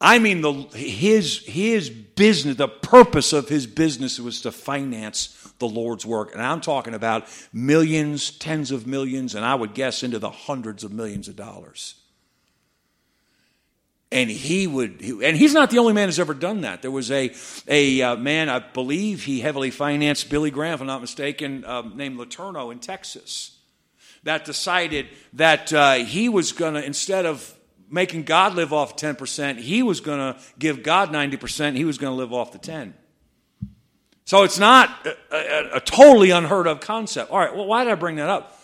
I 0.00 0.18
mean 0.18 0.40
the 0.40 0.52
his 0.52 1.38
his 1.40 1.90
business, 1.90 2.56
the 2.56 2.68
purpose 2.68 3.32
of 3.32 3.48
his 3.48 3.66
business 3.66 4.20
was 4.20 4.42
to 4.42 4.52
finance 4.52 5.52
the 5.58 5.66
Lord's 5.66 6.06
work. 6.06 6.32
And 6.32 6.42
I'm 6.42 6.60
talking 6.60 6.94
about 6.94 7.26
millions, 7.52 8.30
tens 8.30 8.70
of 8.70 8.86
millions, 8.86 9.34
and 9.34 9.44
I 9.44 9.54
would 9.56 9.74
guess 9.74 10.04
into 10.04 10.20
the 10.20 10.30
hundreds 10.30 10.84
of 10.84 10.92
millions 10.92 11.26
of 11.26 11.34
dollars. 11.34 11.96
And 14.14 14.30
he 14.30 14.66
would, 14.66 15.02
and 15.02 15.36
he's 15.36 15.52
not 15.52 15.70
the 15.70 15.78
only 15.78 15.92
man 15.92 16.08
who's 16.08 16.20
ever 16.20 16.34
done 16.34 16.60
that. 16.60 16.82
There 16.82 16.90
was 16.90 17.10
a, 17.10 17.34
a 17.66 18.00
uh, 18.00 18.16
man, 18.16 18.48
I 18.48 18.60
believe 18.60 19.24
he 19.24 19.40
heavily 19.40 19.70
financed 19.70 20.30
Billy 20.30 20.52
Graham, 20.52 20.74
if 20.74 20.80
I'm 20.80 20.86
not 20.86 21.00
mistaken, 21.00 21.64
uh, 21.64 21.82
named 21.82 22.18
Letourneau 22.18 22.70
in 22.70 22.78
Texas, 22.78 23.58
that 24.22 24.44
decided 24.44 25.08
that 25.32 25.72
uh, 25.72 25.94
he 25.94 26.28
was 26.28 26.52
going 26.52 26.74
to, 26.74 26.84
instead 26.84 27.26
of 27.26 27.52
making 27.90 28.22
God 28.22 28.54
live 28.54 28.72
off 28.72 28.96
10%, 28.96 29.58
he 29.58 29.82
was 29.82 30.00
going 30.00 30.18
to 30.18 30.40
give 30.58 30.82
God 30.82 31.10
90%, 31.10 31.76
he 31.76 31.84
was 31.84 31.98
going 31.98 32.12
to 32.12 32.16
live 32.16 32.32
off 32.32 32.52
the 32.52 32.58
10. 32.58 32.94
So 34.24 34.42
it's 34.42 34.58
not 34.58 35.06
a, 35.06 35.36
a, 35.36 35.76
a, 35.76 35.80
totally 35.80 36.30
unheard 36.30 36.66
of 36.66 36.80
concept. 36.80 37.30
All 37.30 37.38
right, 37.38 37.54
well, 37.54 37.66
why 37.66 37.84
did 37.84 37.92
I 37.92 37.96
bring 37.96 38.16
that 38.16 38.30
up? 38.30 38.58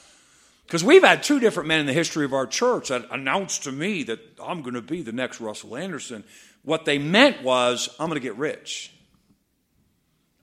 Because 0.70 0.84
we've 0.84 1.02
had 1.02 1.24
two 1.24 1.40
different 1.40 1.66
men 1.66 1.80
in 1.80 1.86
the 1.86 1.92
history 1.92 2.24
of 2.24 2.32
our 2.32 2.46
church 2.46 2.90
that 2.90 3.04
announced 3.10 3.64
to 3.64 3.72
me 3.72 4.04
that 4.04 4.20
I'm 4.40 4.62
going 4.62 4.74
to 4.74 4.80
be 4.80 5.02
the 5.02 5.10
next 5.10 5.40
Russell 5.40 5.76
Anderson. 5.76 6.22
What 6.62 6.84
they 6.84 6.96
meant 6.96 7.42
was, 7.42 7.88
I'm 7.98 8.06
going 8.06 8.20
to 8.20 8.24
get 8.24 8.36
rich. 8.36 8.92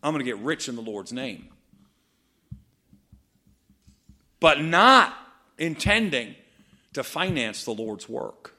I'm 0.03 0.11
going 0.11 0.19
to 0.19 0.29
get 0.29 0.37
rich 0.39 0.67
in 0.67 0.75
the 0.75 0.81
Lord's 0.81 1.13
name. 1.13 1.47
But 4.41 4.59
not 4.59 5.15
intending 5.57 6.35
to 6.91 7.05
finance 7.05 7.63
the 7.63 7.71
Lord's 7.71 8.09
work. 8.09 8.53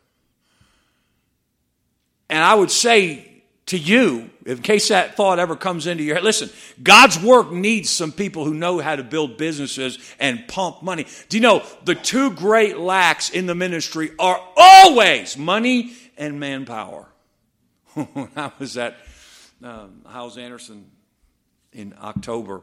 And 2.30 2.42
I 2.42 2.54
would 2.54 2.70
say 2.70 3.37
to 3.68 3.78
you, 3.78 4.30
in 4.46 4.58
case 4.58 4.88
that 4.88 5.14
thought 5.14 5.38
ever 5.38 5.54
comes 5.54 5.86
into 5.86 6.02
your 6.02 6.14
head, 6.14 6.24
listen, 6.24 6.48
God's 6.82 7.20
work 7.20 7.52
needs 7.52 7.90
some 7.90 8.12
people 8.12 8.44
who 8.44 8.54
know 8.54 8.78
how 8.78 8.96
to 8.96 9.02
build 9.02 9.36
businesses 9.36 9.98
and 10.18 10.48
pump 10.48 10.82
money. 10.82 11.06
Do 11.28 11.36
you 11.36 11.42
know 11.42 11.62
the 11.84 11.94
two 11.94 12.30
great 12.30 12.78
lacks 12.78 13.28
in 13.28 13.46
the 13.46 13.54
ministry 13.54 14.10
are 14.18 14.40
always 14.56 15.36
money 15.36 15.92
and 16.16 16.40
manpower? 16.40 17.08
I 17.96 18.52
was 18.58 18.78
at 18.78 18.96
um, 19.62 20.02
Hyles 20.06 20.38
Anderson 20.38 20.90
in 21.72 21.94
October. 22.00 22.62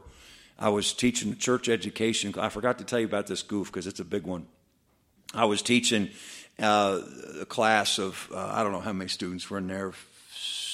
I 0.58 0.70
was 0.70 0.92
teaching 0.92 1.36
church 1.36 1.68
education. 1.68 2.34
I 2.36 2.48
forgot 2.48 2.78
to 2.78 2.84
tell 2.84 2.98
you 2.98 3.06
about 3.06 3.28
this 3.28 3.42
goof 3.42 3.68
because 3.68 3.86
it's 3.86 4.00
a 4.00 4.04
big 4.04 4.24
one. 4.24 4.46
I 5.32 5.44
was 5.44 5.62
teaching 5.62 6.10
uh, 6.58 7.00
a 7.40 7.46
class 7.46 8.00
of, 8.00 8.28
uh, 8.34 8.50
I 8.54 8.64
don't 8.64 8.72
know 8.72 8.80
how 8.80 8.92
many 8.92 9.08
students 9.08 9.48
were 9.48 9.58
in 9.58 9.68
there, 9.68 9.92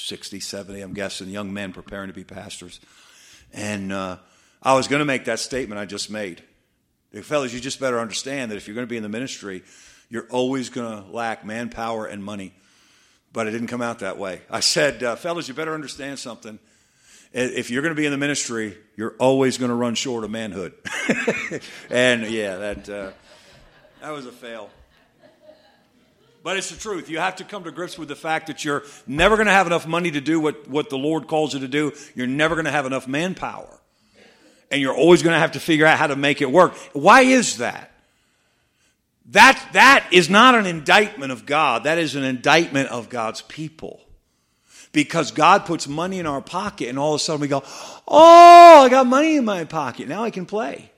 60, 0.07 0.41
70, 0.41 0.81
I'm 0.81 0.95
guessing, 0.95 1.29
young 1.29 1.53
men 1.53 1.73
preparing 1.73 2.09
to 2.09 2.15
be 2.15 2.25
pastors. 2.25 2.81
And 3.53 3.93
uh, 3.93 4.19
I 4.63 4.75
was 4.75 4.89
going 4.89 5.01
to 5.01 5.05
make 5.07 5.27
that 5.27 5.39
statement 5.39 5.81
I 5.81 5.87
just 5.87 6.11
made. 6.11 6.43
Fellas, 7.23 7.53
you 7.53 7.61
just 7.61 7.79
better 7.79 7.99
understand 7.99 8.51
that 8.51 8.57
if 8.57 8.67
you're 8.67 8.75
going 8.75 8.87
to 8.87 8.91
be 8.91 8.97
in 8.97 9.03
the 9.03 9.09
ministry, 9.09 9.63
you're 10.09 10.27
always 10.31 10.71
going 10.71 11.05
to 11.05 11.11
lack 11.11 11.45
manpower 11.45 12.07
and 12.07 12.23
money. 12.23 12.53
But 13.33 13.47
it 13.47 13.53
didn't 13.53 13.69
come 13.69 13.83
out 13.83 14.01
that 14.01 14.19
way. 14.19 14.43
I 14.51 14.61
said, 14.61 15.03
uh, 15.03 15.17
fellas, 15.17 15.49
you 15.49 15.55
better 15.55 15.75
understand 15.75 16.19
something. 16.19 16.59
If 17.33 17.71
you're 17.71 17.81
going 17.81 17.95
to 17.95 17.99
be 17.99 18.05
in 18.05 18.13
the 18.13 18.19
ministry, 18.19 18.77
you're 18.95 19.15
always 19.19 19.57
going 19.57 19.71
to 19.71 19.75
run 19.75 19.95
short 19.95 20.25
of 20.25 20.31
manhood. 20.31 20.75
and 21.91 22.27
yeah, 22.27 22.57
that, 22.57 22.89
uh, 22.91 23.11
that 24.03 24.11
was 24.11 24.27
a 24.27 24.33
fail. 24.33 24.69
But 26.43 26.57
it's 26.57 26.71
the 26.71 26.79
truth. 26.79 27.09
You 27.09 27.19
have 27.19 27.37
to 27.37 27.45
come 27.45 27.65
to 27.65 27.71
grips 27.71 27.99
with 27.99 28.09
the 28.09 28.17
fact 28.17 28.49
that 28.49 28.65
you're 28.65 28.83
never 29.07 29.37
going 29.37 29.47
to 29.47 29.53
have 29.53 29.67
enough 29.67 29.87
money 29.87 30.11
to 30.11 30.21
do 30.21 30.41
what, 30.41 30.69
what 30.69 30.91
the 30.91 30.99
Lord 30.99 31.29
calls 31.29 31.55
you 31.55 31.61
to 31.61 31.69
do. 31.69 31.93
You're 32.15 32.27
never 32.27 32.55
going 32.55 32.65
to 32.65 32.73
have 32.73 32.87
enough 32.87 33.07
manpower. 33.07 33.81
And 34.71 34.81
you're 34.81 34.95
always 34.95 35.23
going 35.23 35.35
to 35.35 35.39
have 35.39 35.53
to 35.53 35.61
figure 35.61 35.87
out 35.87 35.99
how 35.99 36.09
to 36.09 36.17
make 36.17 36.41
it 36.41 36.51
work. 36.51 36.75
Why 36.93 37.23
is 37.23 37.59
that? 37.59 37.93
That, 39.27 39.69
that 39.73 40.09
is 40.11 40.29
not 40.29 40.55
an 40.55 40.67
indictment 40.67 41.31
of 41.31 41.47
God. 41.47 41.85
That 41.85 41.99
is 41.99 42.17
an 42.17 42.25
indictment 42.25 42.89
of 42.89 43.09
God's 43.09 43.43
people. 43.43 44.01
Because 44.93 45.31
God 45.31 45.65
puts 45.65 45.87
money 45.89 46.19
in 46.19 46.27
our 46.27 46.43
pocket 46.43 46.89
and 46.89 46.99
all 46.99 47.15
of 47.15 47.21
a 47.21 47.25
sudden 47.25 47.41
we 47.41 47.49
go, 47.49 47.63
oh, 48.09 48.83
I 48.85 48.89
got 48.89 49.07
money 49.07 49.37
in 49.37 49.45
my 49.45 49.65
pocket. 49.65 50.09
Now 50.09 50.25
I 50.25 50.31
can 50.31 50.45
play. 50.45 50.92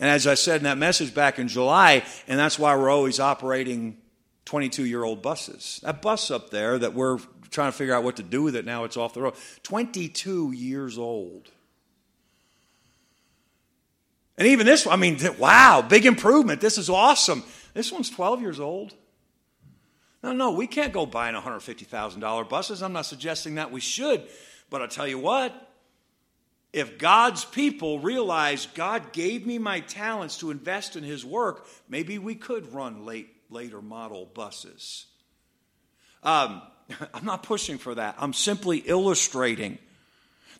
And 0.00 0.08
as 0.08 0.26
I 0.26 0.34
said 0.34 0.58
in 0.58 0.64
that 0.64 0.78
message 0.78 1.12
back 1.14 1.38
in 1.38 1.48
July, 1.48 2.04
and 2.26 2.38
that's 2.38 2.58
why 2.58 2.76
we're 2.76 2.90
always 2.90 3.18
operating 3.18 3.98
22 4.44 4.84
year 4.84 5.04
old 5.04 5.22
buses. 5.22 5.80
That 5.82 6.00
bus 6.00 6.30
up 6.30 6.50
there 6.50 6.78
that 6.78 6.94
we're 6.94 7.18
trying 7.50 7.72
to 7.72 7.76
figure 7.76 7.94
out 7.94 8.04
what 8.04 8.16
to 8.16 8.22
do 8.22 8.42
with 8.42 8.56
it 8.56 8.64
now, 8.64 8.84
it's 8.84 8.96
off 8.96 9.14
the 9.14 9.22
road. 9.22 9.34
22 9.62 10.52
years 10.52 10.98
old. 10.98 11.50
And 14.36 14.46
even 14.46 14.66
this 14.66 14.86
I 14.86 14.96
mean, 14.96 15.18
wow, 15.38 15.84
big 15.86 16.06
improvement. 16.06 16.60
This 16.60 16.78
is 16.78 16.88
awesome. 16.88 17.42
This 17.74 17.92
one's 17.92 18.08
12 18.08 18.40
years 18.40 18.60
old. 18.60 18.94
No, 20.22 20.32
no, 20.32 20.50
we 20.52 20.66
can't 20.66 20.92
go 20.92 21.06
buying 21.06 21.34
$150,000 21.34 22.48
buses. 22.48 22.82
I'm 22.82 22.92
not 22.92 23.06
suggesting 23.06 23.56
that 23.56 23.70
we 23.70 23.80
should. 23.80 24.26
But 24.70 24.82
I'll 24.82 24.88
tell 24.88 25.06
you 25.06 25.18
what, 25.18 25.52
if 26.72 26.98
God's 26.98 27.44
people 27.44 27.98
realize 28.00 28.66
God 28.74 29.12
gave 29.12 29.46
me 29.46 29.58
my 29.58 29.80
talents 29.80 30.38
to 30.38 30.50
invest 30.50 30.96
in 30.96 31.02
His 31.02 31.24
work, 31.24 31.66
maybe 31.88 32.18
we 32.18 32.34
could 32.34 32.72
run 32.74 33.06
late, 33.06 33.28
later 33.50 33.80
model 33.80 34.26
buses. 34.26 35.06
Um, 36.22 36.62
I'm 37.14 37.24
not 37.24 37.42
pushing 37.42 37.78
for 37.78 37.94
that. 37.94 38.16
I'm 38.18 38.32
simply 38.32 38.78
illustrating. 38.78 39.78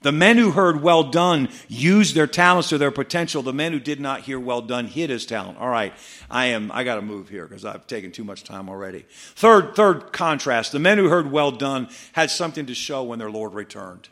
The 0.00 0.12
men 0.12 0.38
who 0.38 0.52
heard 0.52 0.80
well 0.80 1.04
done 1.04 1.48
used 1.66 2.14
their 2.14 2.28
talents 2.28 2.68
to 2.68 2.78
their 2.78 2.92
potential. 2.92 3.42
The 3.42 3.52
men 3.52 3.72
who 3.72 3.80
did 3.80 3.98
not 3.98 4.20
hear 4.20 4.38
well 4.38 4.62
done 4.62 4.86
hid 4.86 5.10
his 5.10 5.26
talent. 5.26 5.58
All 5.58 5.68
right, 5.68 5.92
I 6.30 6.46
am 6.46 6.70
I 6.70 6.84
got 6.84 6.96
to 6.96 7.02
move 7.02 7.28
here 7.28 7.46
because 7.46 7.64
I've 7.64 7.86
taken 7.88 8.12
too 8.12 8.22
much 8.22 8.44
time 8.44 8.68
already. 8.68 9.06
Third 9.34 9.74
third 9.74 10.12
contrast. 10.12 10.70
The 10.70 10.78
men 10.78 10.98
who 10.98 11.08
heard 11.08 11.32
well 11.32 11.50
done 11.50 11.88
had 12.12 12.30
something 12.30 12.66
to 12.66 12.74
show 12.74 13.02
when 13.02 13.18
their 13.18 13.30
Lord 13.30 13.54
returned. 13.54 14.08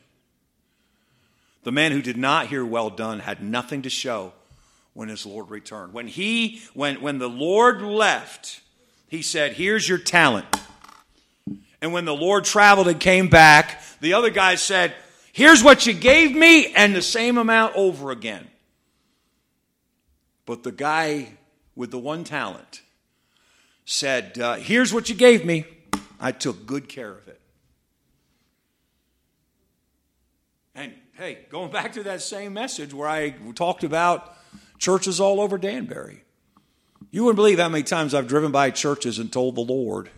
The 1.67 1.73
man 1.73 1.91
who 1.91 2.01
did 2.01 2.17
not 2.17 2.47
hear 2.47 2.65
well 2.65 2.91
done 2.91 3.19
had 3.19 3.43
nothing 3.43 3.83
to 3.83 3.91
show 3.91 4.33
when 4.95 5.09
his 5.09 5.27
Lord 5.27 5.51
returned. 5.51 5.93
When 5.93 6.07
he 6.07 6.63
when 6.75 7.01
when 7.01 7.19
the 7.19 7.29
Lord 7.29 7.83
left, 7.83 8.61
he 9.09 9.21
said, 9.21 9.55
"Here's 9.55 9.89
your 9.89 9.99
talent." 9.99 10.47
And 11.83 11.93
when 11.93 12.05
the 12.05 12.15
Lord 12.15 12.45
traveled 12.45 12.87
and 12.87 13.01
came 13.01 13.29
back, 13.29 13.83
the 14.01 14.13
other 14.13 14.31
guy 14.31 14.55
said, 14.55 14.95
"Here's 15.33 15.65
what 15.65 15.89
you 15.89 15.93
gave 15.93 16.37
me 16.37 16.73
and 16.73 16.95
the 16.95 17.03
same 17.03 17.37
amount 17.37 17.75
over 17.75 18.13
again." 18.13 18.47
But 20.45 20.63
the 20.63 20.71
guy 20.71 21.33
with 21.75 21.91
the 21.91 21.99
one 21.99 22.23
talent 22.23 22.83
said, 23.85 24.39
uh, 24.39 24.55
"Here's 24.55 24.95
what 24.95 25.09
you 25.09 25.17
gave 25.17 25.45
me. 25.45 25.65
I 26.21 26.31
took 26.31 26.65
good 26.65 26.89
care 26.89 27.11
of 27.11 27.27
it." 27.27 27.41
And 30.77 30.93
hey, 31.15 31.39
going 31.49 31.73
back 31.73 31.95
to 31.95 32.03
that 32.03 32.21
same 32.21 32.53
message 32.53 32.93
where 32.93 33.09
I 33.09 33.31
talked 33.55 33.83
about 33.83 34.37
churches 34.79 35.19
all 35.19 35.41
over 35.41 35.57
Danbury. 35.57 36.23
You 37.11 37.25
wouldn't 37.25 37.37
believe 37.37 37.59
how 37.59 37.71
many 37.71 37.83
times 37.83 38.13
I've 38.13 38.29
driven 38.29 38.53
by 38.53 38.71
churches 38.71 39.19
and 39.19 39.33
told 39.33 39.55
the 39.55 39.63
Lord, 39.63 40.11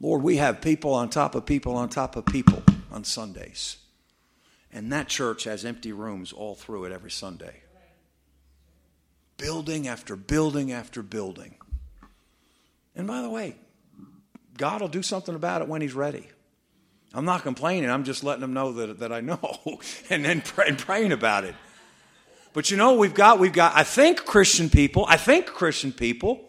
Lord, 0.00 0.22
we 0.22 0.38
have 0.38 0.60
people 0.60 0.92
on 0.94 1.08
top 1.08 1.36
of 1.36 1.46
people 1.46 1.76
on 1.76 1.88
top 1.88 2.16
of 2.16 2.26
people 2.26 2.64
on 2.90 3.04
Sundays. 3.04 3.76
And 4.72 4.92
that 4.92 5.06
church 5.06 5.44
has 5.44 5.64
empty 5.64 5.92
rooms 5.92 6.32
all 6.32 6.56
through 6.56 6.86
it 6.86 6.92
every 6.92 7.10
Sunday. 7.10 7.62
Building 9.38 9.86
after 9.86 10.16
building 10.16 10.72
after 10.72 11.02
building. 11.02 11.54
And 12.96 13.06
by 13.06 13.22
the 13.22 13.30
way, 13.30 13.56
God 14.58 14.80
will 14.80 14.88
do 14.88 15.02
something 15.02 15.36
about 15.36 15.62
it 15.62 15.68
when 15.68 15.82
He's 15.82 15.94
ready. 15.94 16.26
I'm 17.14 17.24
not 17.24 17.42
complaining. 17.42 17.90
I'm 17.90 18.04
just 18.04 18.24
letting 18.24 18.42
them 18.42 18.52
know 18.52 18.72
that, 18.72 18.98
that 18.98 19.12
I 19.12 19.20
know 19.20 19.58
and 20.10 20.24
then 20.24 20.42
pray, 20.42 20.68
and 20.68 20.78
praying 20.78 21.12
about 21.12 21.44
it. 21.44 21.54
But 22.52 22.70
you 22.70 22.76
know, 22.76 22.94
we've 22.94 23.14
got, 23.14 23.38
we've 23.38 23.52
got, 23.52 23.74
I 23.74 23.84
think 23.84 24.24
Christian 24.24 24.70
people, 24.70 25.04
I 25.08 25.16
think 25.16 25.46
Christian 25.46 25.92
people 25.92 26.40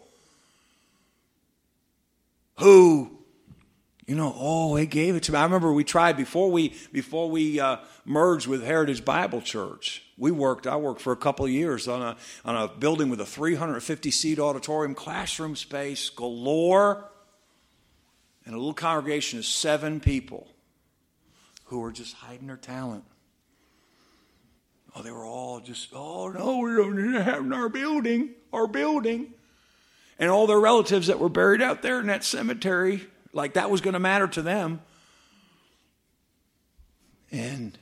who 2.57 3.17
you 4.07 4.15
know, 4.15 4.33
oh, 4.37 4.77
they 4.77 4.85
gave 4.85 5.15
it 5.15 5.23
to 5.23 5.33
me. 5.33 5.37
I 5.37 5.43
remember 5.43 5.73
we 5.73 5.83
tried 5.83 6.15
before 6.15 6.49
we 6.49 6.73
before 6.93 7.29
we 7.29 7.59
uh, 7.59 7.77
merged 8.05 8.47
with 8.47 8.63
Heritage 8.63 9.03
Bible 9.03 9.41
Church. 9.41 10.01
We 10.17 10.31
worked. 10.31 10.65
I 10.65 10.77
worked 10.77 11.01
for 11.01 11.11
a 11.11 11.17
couple 11.17 11.43
of 11.43 11.51
years 11.51 11.89
on 11.89 12.01
a 12.01 12.17
on 12.45 12.55
a 12.55 12.69
building 12.69 13.09
with 13.09 13.19
a 13.19 13.25
350 13.25 14.09
seat 14.11 14.39
auditorium, 14.39 14.95
classroom 14.95 15.57
space 15.57 16.09
galore, 16.09 17.03
and 18.47 18.55
a 18.55 18.57
little 18.57 18.73
congregation 18.73 19.37
of 19.37 19.45
seven 19.45 19.99
people 19.99 20.47
who 21.65 21.81
were 21.81 21.91
just 21.91 22.15
hiding 22.15 22.47
their 22.47 22.55
talent. 22.55 23.03
Oh, 24.95 25.01
they 25.01 25.11
were 25.11 25.25
all 25.25 25.59
just, 25.59 25.89
oh 25.93 26.29
no, 26.29 26.59
we 26.59 26.73
don't 26.73 27.13
have 27.21 27.51
our 27.51 27.67
building, 27.67 28.29
our 28.53 28.65
building, 28.65 29.33
and 30.17 30.31
all 30.31 30.47
their 30.47 30.61
relatives 30.61 31.07
that 31.07 31.19
were 31.19 31.27
buried 31.27 31.61
out 31.61 31.81
there 31.81 31.99
in 31.99 32.07
that 32.07 32.23
cemetery 32.23 33.05
like 33.33 33.55
that 33.55 33.69
was 33.69 33.81
going 33.81 33.95
to 33.95 33.99
matter 33.99 34.27
to 34.27 34.41
them. 34.41 34.79
And 37.29 37.77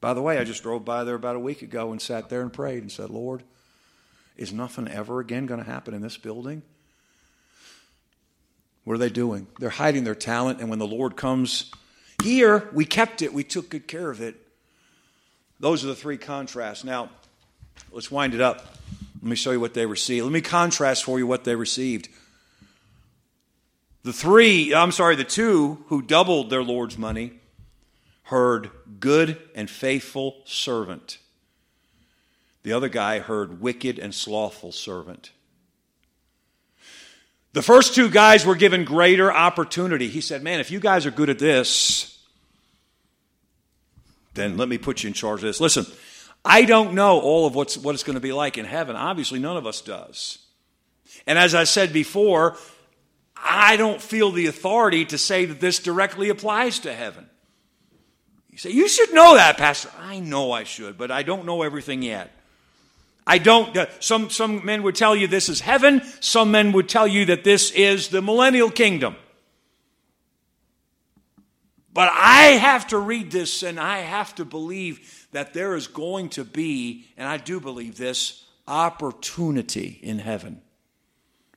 by 0.00 0.14
the 0.14 0.22
way, 0.22 0.38
I 0.38 0.44
just 0.44 0.62
drove 0.62 0.84
by 0.84 1.02
there 1.02 1.16
about 1.16 1.34
a 1.34 1.40
week 1.40 1.60
ago 1.60 1.90
and 1.90 2.00
sat 2.00 2.28
there 2.28 2.40
and 2.40 2.52
prayed 2.52 2.82
and 2.82 2.92
said, 2.92 3.10
Lord, 3.10 3.42
is 4.36 4.52
nothing 4.52 4.86
ever 4.86 5.18
again 5.18 5.46
going 5.46 5.62
to 5.62 5.68
happen 5.68 5.92
in 5.92 6.02
this 6.02 6.16
building? 6.16 6.62
What 8.84 8.94
are 8.94 8.98
they 8.98 9.08
doing? 9.08 9.46
They're 9.58 9.70
hiding 9.70 10.04
their 10.04 10.14
talent, 10.14 10.60
and 10.60 10.68
when 10.68 10.78
the 10.78 10.86
Lord 10.86 11.16
comes 11.16 11.70
here, 12.22 12.68
we 12.72 12.84
kept 12.84 13.22
it, 13.22 13.32
we 13.32 13.44
took 13.44 13.70
good 13.70 13.88
care 13.88 14.10
of 14.10 14.20
it. 14.20 14.36
Those 15.60 15.84
are 15.84 15.88
the 15.88 15.94
three 15.94 16.18
contrasts. 16.18 16.84
Now, 16.84 17.10
let's 17.92 18.10
wind 18.10 18.34
it 18.34 18.40
up. 18.40 18.76
Let 19.22 19.30
me 19.30 19.36
show 19.36 19.52
you 19.52 19.60
what 19.60 19.74
they 19.74 19.86
received. 19.86 20.24
Let 20.24 20.32
me 20.32 20.42
contrast 20.42 21.04
for 21.04 21.18
you 21.18 21.26
what 21.26 21.44
they 21.44 21.56
received. 21.56 22.08
The 24.02 24.12
three, 24.12 24.74
I'm 24.74 24.92
sorry, 24.92 25.16
the 25.16 25.24
two 25.24 25.84
who 25.86 26.02
doubled 26.02 26.50
their 26.50 26.62
Lord's 26.62 26.98
money 26.98 27.32
heard 28.24 28.70
good 29.00 29.40
and 29.54 29.70
faithful 29.70 30.36
servant. 30.44 31.18
The 32.62 32.72
other 32.72 32.88
guy 32.88 33.18
heard 33.18 33.60
wicked 33.60 33.98
and 33.98 34.14
slothful 34.14 34.72
servant. 34.72 35.30
The 37.54 37.62
first 37.62 37.94
two 37.94 38.10
guys 38.10 38.44
were 38.44 38.56
given 38.56 38.84
greater 38.84 39.32
opportunity. 39.32 40.08
He 40.08 40.20
said, 40.20 40.42
Man, 40.42 40.58
if 40.58 40.72
you 40.72 40.80
guys 40.80 41.06
are 41.06 41.12
good 41.12 41.30
at 41.30 41.38
this, 41.38 42.18
then 44.34 44.56
let 44.56 44.68
me 44.68 44.76
put 44.76 45.04
you 45.04 45.06
in 45.08 45.14
charge 45.14 45.38
of 45.38 45.46
this. 45.46 45.60
Listen, 45.60 45.86
I 46.44 46.64
don't 46.64 46.94
know 46.94 47.20
all 47.20 47.46
of 47.46 47.54
what's, 47.54 47.78
what 47.78 47.94
it's 47.94 48.02
going 48.02 48.14
to 48.14 48.20
be 48.20 48.32
like 48.32 48.58
in 48.58 48.64
heaven. 48.64 48.96
Obviously, 48.96 49.38
none 49.38 49.56
of 49.56 49.68
us 49.68 49.80
does. 49.80 50.38
And 51.28 51.38
as 51.38 51.54
I 51.54 51.62
said 51.62 51.92
before, 51.92 52.56
I 53.36 53.76
don't 53.76 54.02
feel 54.02 54.32
the 54.32 54.46
authority 54.46 55.04
to 55.06 55.16
say 55.16 55.44
that 55.44 55.60
this 55.60 55.78
directly 55.78 56.30
applies 56.30 56.80
to 56.80 56.92
heaven. 56.92 57.30
You 58.50 58.58
say, 58.58 58.70
You 58.70 58.88
should 58.88 59.14
know 59.14 59.36
that, 59.36 59.58
Pastor. 59.58 59.90
I 60.00 60.18
know 60.18 60.50
I 60.50 60.64
should, 60.64 60.98
but 60.98 61.12
I 61.12 61.22
don't 61.22 61.46
know 61.46 61.62
everything 61.62 62.02
yet. 62.02 62.32
I 63.26 63.38
don't, 63.38 63.76
uh, 63.76 63.86
some, 64.00 64.28
some 64.28 64.64
men 64.64 64.82
would 64.82 64.94
tell 64.94 65.16
you 65.16 65.26
this 65.26 65.48
is 65.48 65.60
heaven, 65.60 66.02
some 66.20 66.50
men 66.50 66.72
would 66.72 66.88
tell 66.88 67.06
you 67.06 67.26
that 67.26 67.44
this 67.44 67.70
is 67.70 68.08
the 68.08 68.20
millennial 68.20 68.70
kingdom. 68.70 69.16
But 71.92 72.10
I 72.12 72.56
have 72.58 72.88
to 72.88 72.98
read 72.98 73.30
this 73.30 73.62
and 73.62 73.78
I 73.78 73.98
have 73.98 74.34
to 74.34 74.44
believe 74.44 75.28
that 75.30 75.54
there 75.54 75.76
is 75.76 75.86
going 75.86 76.28
to 76.30 76.44
be, 76.44 77.06
and 77.16 77.28
I 77.28 77.36
do 77.36 77.60
believe 77.60 77.96
this, 77.96 78.44
opportunity 78.66 80.00
in 80.02 80.18
heaven. 80.18 80.60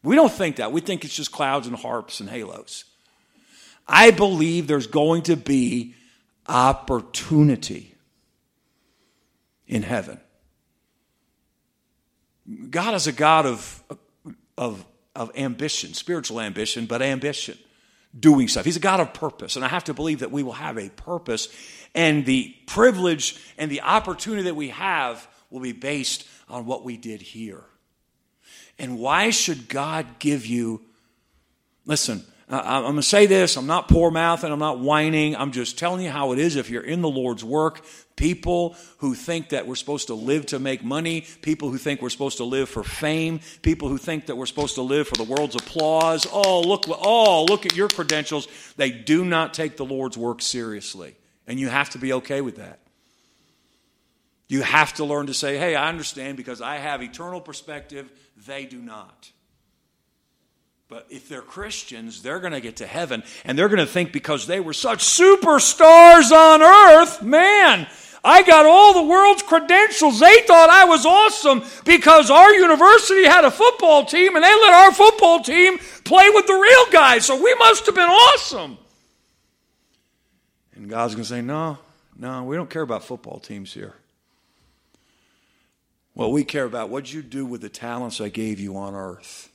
We 0.03 0.15
don't 0.15 0.31
think 0.31 0.57
that. 0.57 0.71
We 0.71 0.81
think 0.81 1.03
it's 1.03 1.15
just 1.15 1.31
clouds 1.31 1.67
and 1.67 1.75
harps 1.75 2.19
and 2.19 2.29
halos. 2.29 2.85
I 3.87 4.11
believe 4.11 4.67
there's 4.67 4.87
going 4.87 5.23
to 5.23 5.35
be 5.35 5.95
opportunity 6.47 7.95
in 9.67 9.83
heaven. 9.83 10.19
God 12.69 12.93
is 12.93 13.07
a 13.07 13.11
God 13.11 13.45
of, 13.45 13.83
of, 14.57 14.85
of 15.15 15.31
ambition, 15.35 15.93
spiritual 15.93 16.39
ambition, 16.39 16.85
but 16.85 17.01
ambition, 17.01 17.57
doing 18.17 18.47
stuff. 18.47 18.65
He's 18.65 18.77
a 18.77 18.81
God 18.81 18.99
of 18.99 19.13
purpose. 19.13 19.55
And 19.55 19.65
I 19.65 19.67
have 19.67 19.83
to 19.85 19.93
believe 19.93 20.19
that 20.19 20.31
we 20.31 20.43
will 20.43 20.53
have 20.53 20.77
a 20.77 20.89
purpose. 20.89 21.49
And 21.93 22.25
the 22.25 22.55
privilege 22.65 23.37
and 23.57 23.69
the 23.69 23.81
opportunity 23.81 24.43
that 24.43 24.55
we 24.55 24.69
have 24.69 25.27
will 25.49 25.59
be 25.59 25.73
based 25.73 26.27
on 26.49 26.65
what 26.65 26.83
we 26.83 26.97
did 26.97 27.21
here. 27.21 27.63
And 28.79 28.99
why 28.99 29.31
should 29.31 29.67
God 29.67 30.19
give 30.19 30.45
you? 30.45 30.81
Listen, 31.85 32.23
I'm 32.49 32.83
going 32.83 32.95
to 32.95 33.03
say 33.03 33.25
this. 33.25 33.57
I'm 33.57 33.67
not 33.67 33.89
poor 33.89 34.09
mouthing. 34.09 34.53
I'm 34.53 34.59
not 34.59 34.79
whining. 34.79 35.35
I'm 35.35 35.51
just 35.51 35.77
telling 35.77 36.05
you 36.05 36.09
how 36.09 36.31
it 36.31 36.39
is 36.39 36.55
if 36.55 36.69
you're 36.69 36.83
in 36.83 37.01
the 37.01 37.09
Lord's 37.09 37.43
work. 37.43 37.85
People 38.15 38.75
who 38.99 39.15
think 39.15 39.49
that 39.49 39.67
we're 39.67 39.75
supposed 39.75 40.07
to 40.07 40.13
live 40.13 40.45
to 40.47 40.59
make 40.59 40.81
money, 40.81 41.25
people 41.41 41.69
who 41.69 41.77
think 41.77 42.01
we're 42.01 42.09
supposed 42.09 42.37
to 42.37 42.45
live 42.45 42.69
for 42.69 42.83
fame, 42.83 43.41
people 43.61 43.89
who 43.89 43.97
think 43.97 44.27
that 44.27 44.37
we're 44.37 44.45
supposed 44.45 44.75
to 44.75 44.81
live 44.81 45.09
for 45.09 45.15
the 45.15 45.25
world's 45.25 45.55
applause. 45.55 46.25
Oh, 46.31 46.61
look, 46.61 46.85
oh, 46.87 47.45
look 47.49 47.65
at 47.65 47.75
your 47.75 47.89
credentials. 47.89 48.47
They 48.77 48.91
do 48.91 49.25
not 49.25 49.53
take 49.53 49.75
the 49.75 49.85
Lord's 49.85 50.17
work 50.17 50.41
seriously. 50.41 51.15
And 51.47 51.59
you 51.59 51.67
have 51.67 51.89
to 51.91 51.97
be 51.97 52.13
okay 52.13 52.39
with 52.39 52.55
that. 52.55 52.79
You 54.47 54.61
have 54.61 54.93
to 54.95 55.03
learn 55.03 55.27
to 55.27 55.33
say, 55.33 55.57
hey, 55.57 55.75
I 55.75 55.89
understand 55.89 56.37
because 56.37 56.61
I 56.61 56.77
have 56.77 57.03
eternal 57.03 57.41
perspective. 57.41 58.09
They 58.47 58.65
do 58.65 58.77
not. 58.77 59.31
But 60.89 61.05
if 61.09 61.27
they're 61.27 61.41
Christians, 61.41 62.21
they're 62.21 62.39
going 62.39 62.53
to 62.53 62.61
get 62.61 62.77
to 62.77 62.87
heaven 62.87 63.23
and 63.43 63.57
they're 63.57 63.67
going 63.67 63.79
to 63.79 63.85
think 63.85 64.13
because 64.13 64.47
they 64.47 64.61
were 64.61 64.73
such 64.73 64.99
superstars 64.99 66.31
on 66.31 66.61
earth, 66.61 67.21
man, 67.21 67.87
I 68.23 68.41
got 68.43 68.65
all 68.65 68.93
the 68.93 69.09
world's 69.09 69.43
credentials. 69.43 70.19
They 70.19 70.41
thought 70.41 70.69
I 70.69 70.85
was 70.85 71.05
awesome 71.05 71.63
because 71.83 72.31
our 72.31 72.53
university 72.53 73.25
had 73.25 73.43
a 73.43 73.51
football 73.51 74.05
team 74.05 74.35
and 74.35 74.43
they 74.43 74.53
let 74.53 74.73
our 74.73 74.93
football 74.93 75.41
team 75.41 75.77
play 76.05 76.29
with 76.29 76.47
the 76.47 76.53
real 76.53 76.91
guys. 76.91 77.25
So 77.25 77.41
we 77.41 77.53
must 77.55 77.85
have 77.85 77.95
been 77.95 78.09
awesome. 78.09 78.77
And 80.75 80.89
God's 80.89 81.15
going 81.15 81.23
to 81.23 81.29
say, 81.29 81.41
no, 81.41 81.79
no, 82.17 82.43
we 82.43 82.55
don't 82.55 82.69
care 82.69 82.81
about 82.81 83.03
football 83.03 83.39
teams 83.39 83.73
here. 83.73 83.93
What 86.13 86.31
we 86.31 86.45
care 86.45 86.65
about, 86.65 86.89
what'd 86.89 87.11
you 87.11 87.21
do 87.21 87.45
with 87.45 87.61
the 87.61 87.69
talents 87.69 88.21
I 88.21 88.29
gave 88.29 88.59
you 88.59 88.77
on 88.77 88.95
earth? 88.95 89.49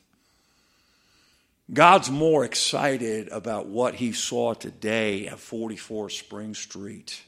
God's 1.72 2.11
more 2.11 2.44
excited 2.44 3.28
about 3.28 3.66
what 3.66 3.94
he 3.94 4.12
saw 4.12 4.52
today 4.52 5.26
at 5.26 5.38
44 5.38 6.11
Spring 6.11 6.54
Street 6.54 7.22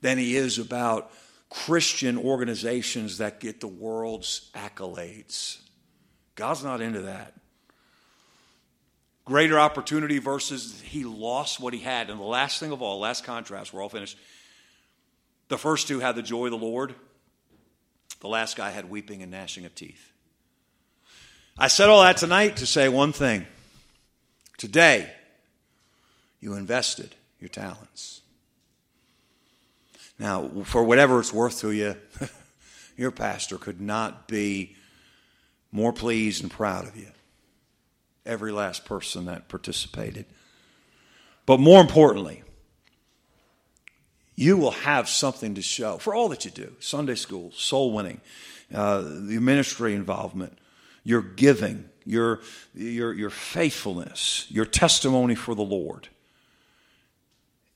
than 0.00 0.16
he 0.16 0.36
is 0.36 0.58
about 0.58 1.10
Christian 1.48 2.16
organizations 2.16 3.18
that 3.18 3.40
get 3.40 3.60
the 3.60 3.66
world's 3.66 4.48
accolades. 4.54 5.58
God's 6.36 6.62
not 6.62 6.80
into 6.80 7.02
that. 7.02 7.34
Greater 9.24 9.58
opportunity 9.58 10.18
versus 10.18 10.80
he 10.80 11.04
lost 11.04 11.58
what 11.60 11.74
he 11.74 11.80
had. 11.80 12.10
And 12.10 12.20
the 12.20 12.24
last 12.24 12.60
thing 12.60 12.70
of 12.70 12.80
all, 12.80 13.00
last 13.00 13.24
contrast, 13.24 13.72
we're 13.72 13.82
all 13.82 13.88
finished. 13.88 14.16
The 15.48 15.58
first 15.58 15.88
two 15.88 15.98
had 15.98 16.14
the 16.14 16.22
joy 16.22 16.46
of 16.46 16.52
the 16.52 16.58
Lord. 16.58 16.94
The 18.20 18.28
last 18.28 18.56
guy 18.56 18.70
had 18.70 18.88
weeping 18.88 19.22
and 19.22 19.32
gnashing 19.32 19.64
of 19.64 19.74
teeth. 19.74 20.12
I 21.58 21.68
said 21.68 21.88
all 21.88 22.02
that 22.02 22.16
tonight 22.16 22.56
to 22.58 22.66
say 22.66 22.88
one 22.88 23.12
thing. 23.12 23.46
Today, 24.56 25.10
you 26.40 26.54
invested 26.54 27.14
your 27.38 27.48
talents. 27.48 28.20
Now, 30.18 30.48
for 30.64 30.84
whatever 30.84 31.20
it's 31.20 31.32
worth 31.32 31.60
to 31.60 31.70
you, 31.70 31.96
your 32.96 33.10
pastor 33.10 33.56
could 33.56 33.80
not 33.80 34.28
be 34.28 34.76
more 35.72 35.92
pleased 35.92 36.42
and 36.42 36.50
proud 36.50 36.86
of 36.86 36.96
you. 36.96 37.08
Every 38.26 38.52
last 38.52 38.84
person 38.84 39.24
that 39.26 39.48
participated. 39.48 40.26
But 41.46 41.58
more 41.58 41.80
importantly, 41.80 42.42
you 44.36 44.56
will 44.56 44.70
have 44.72 45.08
something 45.08 45.54
to 45.54 45.62
show 45.62 45.98
for 45.98 46.14
all 46.14 46.28
that 46.28 46.44
you 46.44 46.50
do 46.50 46.74
Sunday 46.80 47.14
school, 47.14 47.50
soul 47.52 47.92
winning, 47.92 48.20
uh, 48.74 49.02
your 49.26 49.40
ministry 49.40 49.94
involvement, 49.94 50.56
your 51.04 51.22
giving, 51.22 51.88
your, 52.04 52.40
your, 52.74 53.12
your 53.12 53.30
faithfulness, 53.30 54.46
your 54.48 54.64
testimony 54.64 55.34
for 55.34 55.54
the 55.54 55.62
Lord. 55.62 56.08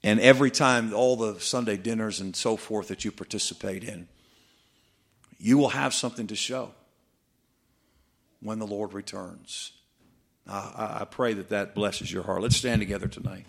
And 0.02 0.20
every 0.20 0.50
time, 0.50 0.92
all 0.92 1.16
the 1.16 1.40
Sunday 1.40 1.76
dinners 1.78 2.20
and 2.20 2.36
so 2.36 2.56
forth 2.56 2.88
that 2.88 3.04
you 3.04 3.10
participate 3.10 3.84
in, 3.84 4.06
you 5.38 5.56
will 5.56 5.70
have 5.70 5.94
something 5.94 6.26
to 6.26 6.36
show 6.36 6.72
when 8.40 8.58
the 8.58 8.66
Lord 8.66 8.92
returns. 8.92 9.72
I, 10.46 10.98
I 11.00 11.04
pray 11.06 11.32
that 11.34 11.48
that 11.48 11.74
blesses 11.74 12.12
your 12.12 12.22
heart. 12.22 12.42
Let's 12.42 12.56
stand 12.56 12.80
together 12.80 13.08
tonight. 13.08 13.46